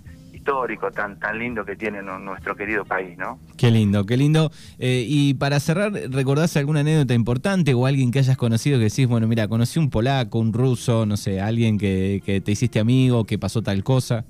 histórico 0.42 0.90
tan 0.90 1.18
tan 1.20 1.38
lindo 1.38 1.64
que 1.64 1.76
tiene 1.76 2.02
nuestro 2.02 2.56
querido 2.56 2.84
país, 2.84 3.16
¿no? 3.16 3.38
Qué 3.56 3.70
lindo, 3.70 4.04
qué 4.04 4.16
lindo. 4.16 4.50
Eh, 4.78 5.04
y 5.06 5.34
para 5.34 5.60
cerrar, 5.60 5.92
¿recordás 5.92 6.56
alguna 6.56 6.80
anécdota 6.80 7.14
importante 7.14 7.74
o 7.74 7.86
alguien 7.86 8.10
que 8.10 8.18
hayas 8.18 8.36
conocido 8.36 8.78
que 8.78 8.84
decís, 8.84 9.06
bueno, 9.06 9.28
mira, 9.28 9.46
conocí 9.46 9.78
un 9.78 9.88
polaco, 9.88 10.40
un 10.40 10.52
ruso, 10.52 11.06
no 11.06 11.16
sé, 11.16 11.40
alguien 11.40 11.78
que, 11.78 12.22
que 12.26 12.40
te 12.40 12.50
hiciste 12.50 12.80
amigo, 12.80 13.24
que 13.24 13.38
pasó 13.38 13.62
tal 13.62 13.84
cosa? 13.84 14.24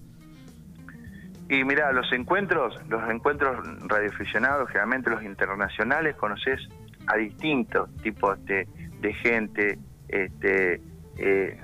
Y 1.48 1.64
mira, 1.64 1.92
los 1.92 2.12
encuentros, 2.12 2.79
los 2.88 3.11
encuentros 3.11 3.57
radioaficionados, 3.88 4.68
generalmente 4.68 5.09
los 5.09 5.22
internacionales, 5.22 6.14
conoces 6.16 6.61
a 7.07 7.16
distintos 7.16 7.88
tipos 8.03 8.42
de, 8.44 8.68
de 9.01 9.14
gente, 9.14 9.79
este, 10.09 10.81
eh, 11.16 11.59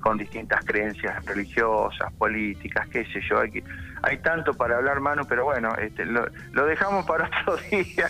con 0.00 0.18
distintas 0.18 0.64
creencias 0.64 1.24
religiosas, 1.24 2.12
políticas, 2.14 2.88
qué 2.88 3.04
sé 3.06 3.20
yo. 3.28 3.40
Hay, 3.40 3.62
hay 4.02 4.18
tanto 4.18 4.54
para 4.54 4.76
hablar, 4.76 5.00
mano, 5.00 5.22
pero 5.28 5.44
bueno, 5.44 5.74
este, 5.76 6.04
lo, 6.04 6.26
dejamos 6.66 7.06
para 7.06 7.30
otro 7.46 7.56
día. 7.70 8.08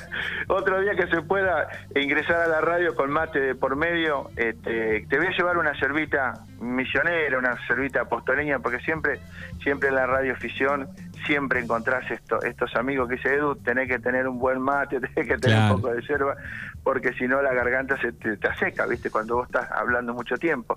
otro 0.49 0.81
día 0.81 0.95
que 0.95 1.07
se 1.09 1.23
pueda 1.23 1.69
ingresar 1.95 2.43
a 2.43 2.47
la 2.47 2.61
radio 2.61 2.95
con 2.95 3.11
mate 3.11 3.41
de 3.41 3.55
por 3.55 3.77
medio. 3.77 4.31
Este, 4.37 5.07
te 5.09 5.19
voy 5.19 5.27
a 5.27 5.31
llevar 5.31 5.59
una 5.59 5.79
servita 5.79 6.35
misionera, 6.61 7.39
una 7.39 7.57
servita 7.67 8.03
apostoleña, 8.03 8.59
porque 8.59 8.81
siempre, 8.81 9.21
siempre 9.63 9.89
en 9.89 9.95
la 9.95 10.07
radioficción 10.07 10.89
siempre 11.27 11.61
encontrás 11.61 12.09
esto, 12.11 12.41
estos 12.43 12.75
amigos 12.77 13.09
que 13.09 13.17
dice 13.17 13.35
Edu, 13.35 13.57
tenés 13.57 13.89
que 13.89 13.99
tener 13.99 14.29
un 14.29 14.39
buen 14.39 14.61
mate, 14.61 15.01
tenés 15.15 15.29
que 15.29 15.39
tener 15.39 15.71
un 15.71 15.81
poco 15.81 15.93
de 15.93 16.03
yerba, 16.03 16.37
porque 16.83 17.13
si 17.15 17.27
no 17.27 17.43
la 17.43 17.53
garganta 17.53 18.01
se 18.01 18.13
te, 18.13 18.37
te 18.37 18.55
seca, 18.55 18.87
¿viste? 18.87 19.11
Cuando 19.11 19.37
vos 19.37 19.47
estás 19.47 19.71
hablando 19.71 20.15
mucho 20.15 20.37
tiempo. 20.37 20.77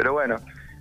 Pero 0.00 0.14
bueno, 0.14 0.36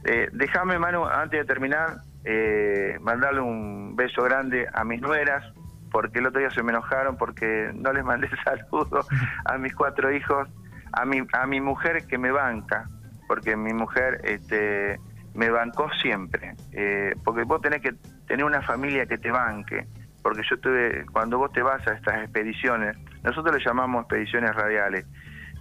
eh, 0.06 0.30
déjame, 0.32 0.80
Manu, 0.80 1.04
antes 1.04 1.42
de 1.42 1.46
terminar, 1.46 1.98
eh, 2.24 2.98
mandarle 3.02 3.42
un 3.42 3.94
beso 3.98 4.24
grande 4.24 4.66
a 4.74 4.86
mis 4.86 5.02
nueras, 5.02 5.44
porque 5.92 6.20
el 6.20 6.28
otro 6.28 6.40
día 6.40 6.50
se 6.52 6.64
me 6.64 6.72
enojaron 6.72 7.18
porque 7.18 7.70
no 7.76 7.92
les 7.92 8.06
mandé 8.06 8.30
saludos 8.46 9.06
a 9.44 9.58
mis 9.58 9.76
cuatro 9.76 10.10
hijos, 10.10 10.48
a 10.94 11.04
mi, 11.04 11.22
a 11.34 11.46
mi 11.48 11.60
mujer 11.60 12.08
que 12.08 12.18
me 12.18 12.32
banca, 12.32 12.88
porque 13.28 13.58
mi 13.58 13.74
mujer 13.74 14.22
este, 14.24 15.02
me 15.34 15.50
bancó 15.50 15.90
siempre, 16.02 16.56
eh, 16.72 17.14
porque 17.26 17.44
vos 17.44 17.60
tenés 17.62 17.82
que 17.82 17.92
tener 18.26 18.46
una 18.46 18.62
familia 18.62 19.06
que 19.06 19.18
te 19.18 19.32
banque, 19.32 19.86
porque 20.24 20.44
yo 20.50 20.58
tuve, 20.62 21.06
cuando 21.12 21.40
vos 21.40 21.52
te 21.52 21.62
vas 21.62 21.86
a 21.90 21.92
estas 21.92 22.24
expediciones, 22.24 22.96
nosotros 23.22 23.54
le 23.58 23.66
llamamos 23.66 24.04
expediciones 24.04 24.56
radiales, 24.56 25.06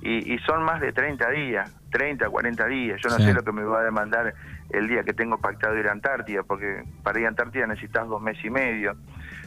y, 0.00 0.38
son 0.46 0.62
más 0.62 0.80
de 0.80 0.92
30 0.92 1.30
días, 1.30 1.72
30, 1.90 2.28
40 2.28 2.66
días. 2.66 3.00
Yo 3.02 3.10
no 3.10 3.16
sé 3.16 3.32
lo 3.34 3.42
que 3.42 3.52
me 3.52 3.64
va 3.64 3.80
a 3.80 3.84
demandar 3.84 4.34
el 4.70 4.88
día 4.88 5.02
que 5.02 5.12
tengo 5.12 5.38
pactado 5.38 5.76
ir 5.76 5.88
a 5.88 5.92
Antártida, 5.92 6.42
porque 6.42 6.84
para 7.02 7.18
ir 7.18 7.26
a 7.26 7.30
Antártida 7.30 7.66
necesitas 7.66 8.08
dos 8.08 8.22
meses 8.22 8.44
y 8.44 8.50
medio. 8.50 8.96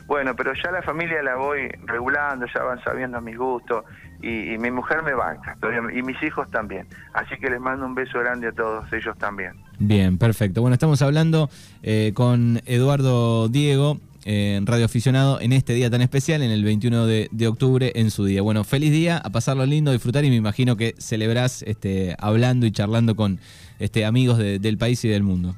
Bueno, 0.07 0.35
pero 0.35 0.51
ya 0.53 0.71
la 0.71 0.81
familia 0.81 1.23
la 1.23 1.35
voy 1.35 1.69
regulando, 1.85 2.45
ya 2.53 2.63
van 2.63 2.83
sabiendo 2.83 3.21
mis 3.21 3.37
gustos 3.37 3.85
y, 4.21 4.57
mi 4.57 4.69
mujer 4.69 5.03
me 5.03 5.13
banca 5.13 5.57
y 5.93 6.01
mis 6.01 6.21
hijos 6.21 6.49
también. 6.51 6.85
Así 7.13 7.37
que 7.37 7.49
les 7.49 7.59
mando 7.59 7.85
un 7.85 7.95
beso 7.95 8.19
grande 8.19 8.47
a 8.47 8.51
todos 8.51 8.91
ellos 8.91 9.17
también. 9.17 9.53
Bien, 9.79 10.17
perfecto. 10.17 10.61
Bueno, 10.61 10.73
estamos 10.73 11.01
hablando 11.01 11.49
eh, 11.81 12.11
con 12.13 12.61
Eduardo 12.65 13.47
Diego, 13.47 13.97
eh, 14.25 14.59
Radio 14.63 14.85
Aficionado, 14.85 15.39
en 15.41 15.53
este 15.53 15.73
día 15.73 15.89
tan 15.89 16.01
especial, 16.01 16.41
en 16.41 16.51
el 16.51 16.63
21 16.63 17.05
de, 17.05 17.47
octubre, 17.47 17.91
en 17.95 18.11
su 18.11 18.25
día. 18.25 18.41
Bueno, 18.41 18.63
feliz 18.63 18.91
día, 18.91 19.17
a 19.17 19.29
pasarlo 19.29 19.65
lindo, 19.65 19.91
disfrutar 19.91 20.23
y 20.25 20.29
me 20.29 20.35
imagino 20.35 20.77
que 20.77 20.95
celebrás 20.99 21.63
este, 21.63 22.15
hablando 22.19 22.65
y 22.65 22.71
charlando 22.71 23.15
con 23.15 23.39
este, 23.79 24.05
amigos 24.05 24.37
del 24.37 24.77
país 24.77 25.03
y 25.05 25.09
del 25.09 25.23
mundo. 25.23 25.55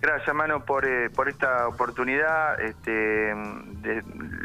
Gracias, 0.00 0.34
Mano, 0.34 0.64
por, 0.64 0.86
eh, 0.86 1.10
por 1.10 1.28
esta 1.28 1.66
oportunidad. 1.66 2.60
Este, 2.60 3.34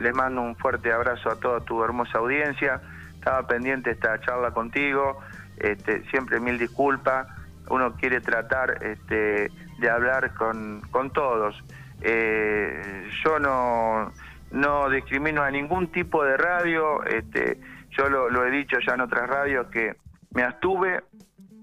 les 0.01 0.13
mando 0.15 0.41
un 0.41 0.55
fuerte 0.55 0.91
abrazo 0.91 1.29
a 1.29 1.35
toda 1.35 1.59
tu 1.61 1.83
hermosa 1.83 2.17
audiencia. 2.17 2.81
Estaba 3.13 3.45
pendiente 3.47 3.91
esta 3.91 4.19
charla 4.21 4.51
contigo. 4.51 5.19
Este, 5.57 6.03
siempre 6.09 6.39
mil 6.39 6.57
disculpas. 6.57 7.27
Uno 7.69 7.93
quiere 7.93 8.19
tratar 8.19 8.83
este, 8.83 9.51
de 9.79 9.89
hablar 9.89 10.33
con, 10.33 10.81
con 10.91 11.11
todos. 11.11 11.55
Eh, 12.01 13.07
yo 13.23 13.39
no, 13.39 14.11
no 14.51 14.89
discrimino 14.89 15.41
a 15.41 15.51
ningún 15.51 15.91
tipo 15.91 16.23
de 16.23 16.37
radio. 16.37 17.03
Este, 17.03 17.59
yo 17.91 18.09
lo, 18.09 18.29
lo 18.29 18.45
he 18.45 18.51
dicho 18.51 18.77
ya 18.85 18.93
en 18.93 19.01
otras 19.01 19.29
radios 19.29 19.67
que 19.67 19.95
me 20.31 20.43
abstuve 20.43 21.01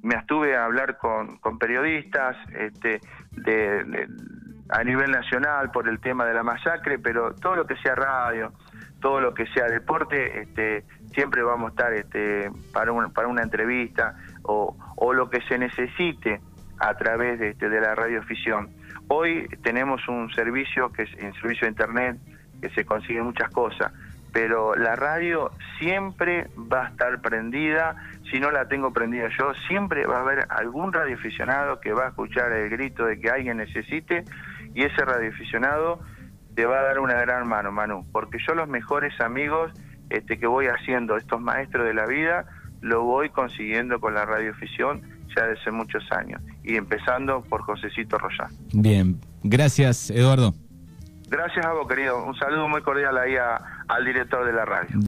me 0.02 0.14
estuve 0.14 0.56
a 0.56 0.64
hablar 0.64 0.98
con, 0.98 1.38
con 1.38 1.58
periodistas 1.58 2.36
este, 2.54 3.00
de, 3.32 4.08
a 4.70 4.84
nivel 4.84 5.10
nacional 5.10 5.70
por 5.70 5.88
el 5.88 6.00
tema 6.00 6.24
de 6.24 6.34
la 6.34 6.42
masacre, 6.42 6.98
pero 6.98 7.34
todo 7.34 7.56
lo 7.56 7.66
que 7.66 7.76
sea 7.76 7.94
radio, 7.94 8.52
todo 9.00 9.20
lo 9.20 9.34
que 9.34 9.46
sea 9.48 9.66
deporte, 9.66 10.42
este, 10.42 10.84
siempre 11.12 11.42
vamos 11.42 11.68
a 11.68 11.70
estar 11.70 11.92
este, 11.92 12.50
para, 12.72 12.92
para 13.08 13.28
una 13.28 13.42
entrevista 13.42 14.14
o, 14.42 14.76
o, 14.96 15.12
lo 15.12 15.28
que 15.28 15.40
se 15.42 15.58
necesite 15.58 16.40
a 16.78 16.94
través 16.94 17.38
de, 17.38 17.50
este, 17.50 17.68
de 17.68 17.80
la 17.80 17.94
radioficción. 17.94 18.70
Hoy 19.12 19.48
tenemos 19.64 20.06
un 20.06 20.32
servicio 20.34 20.92
que 20.92 21.02
es 21.02 21.10
en 21.18 21.34
servicio 21.34 21.62
de 21.62 21.70
internet 21.70 22.16
que 22.62 22.70
se 22.70 22.84
consigue 22.84 23.20
muchas 23.20 23.50
cosas, 23.50 23.92
pero 24.32 24.76
la 24.76 24.94
radio 24.94 25.50
siempre 25.80 26.46
va 26.56 26.86
a 26.86 26.88
estar 26.90 27.20
prendida, 27.20 27.96
si 28.30 28.38
no 28.38 28.52
la 28.52 28.68
tengo 28.68 28.92
prendida 28.92 29.28
yo, 29.36 29.52
siempre 29.66 30.06
va 30.06 30.18
a 30.18 30.20
haber 30.20 30.46
algún 30.48 30.92
radioaficionado 30.92 31.80
que 31.80 31.92
va 31.92 32.04
a 32.04 32.08
escuchar 32.10 32.52
el 32.52 32.70
grito 32.70 33.04
de 33.04 33.18
que 33.18 33.30
alguien 33.30 33.56
necesite 33.56 34.22
y 34.74 34.84
ese 34.84 35.04
radioaficionado 35.04 35.98
te 36.54 36.64
va 36.64 36.78
a 36.78 36.82
dar 36.82 37.00
una 37.00 37.14
gran 37.14 37.48
mano, 37.48 37.72
Manu, 37.72 38.06
porque 38.12 38.38
yo 38.46 38.54
los 38.54 38.68
mejores 38.68 39.20
amigos 39.20 39.72
este, 40.08 40.38
que 40.38 40.46
voy 40.46 40.68
haciendo, 40.68 41.16
estos 41.16 41.40
maestros 41.40 41.84
de 41.84 41.94
la 41.94 42.06
vida, 42.06 42.44
lo 42.80 43.02
voy 43.02 43.30
consiguiendo 43.30 43.98
con 43.98 44.14
la 44.14 44.24
radioafición 44.24 45.19
ya 45.36 45.46
desde 45.46 45.60
hace 45.60 45.70
muchos 45.70 46.02
años, 46.12 46.40
y 46.62 46.76
empezando 46.76 47.42
por 47.42 47.62
Josecito 47.62 48.18
Royal. 48.18 48.48
Bien, 48.72 49.20
gracias 49.42 50.10
Eduardo. 50.10 50.54
Gracias 51.28 51.64
a 51.64 51.72
vos, 51.72 51.86
querido. 51.86 52.24
Un 52.24 52.34
saludo 52.34 52.68
muy 52.68 52.82
cordial 52.82 53.16
ahí 53.16 53.36
al 53.36 54.04
director 54.04 54.44
de 54.44 54.52
la 54.52 54.64
radio. 54.64 54.98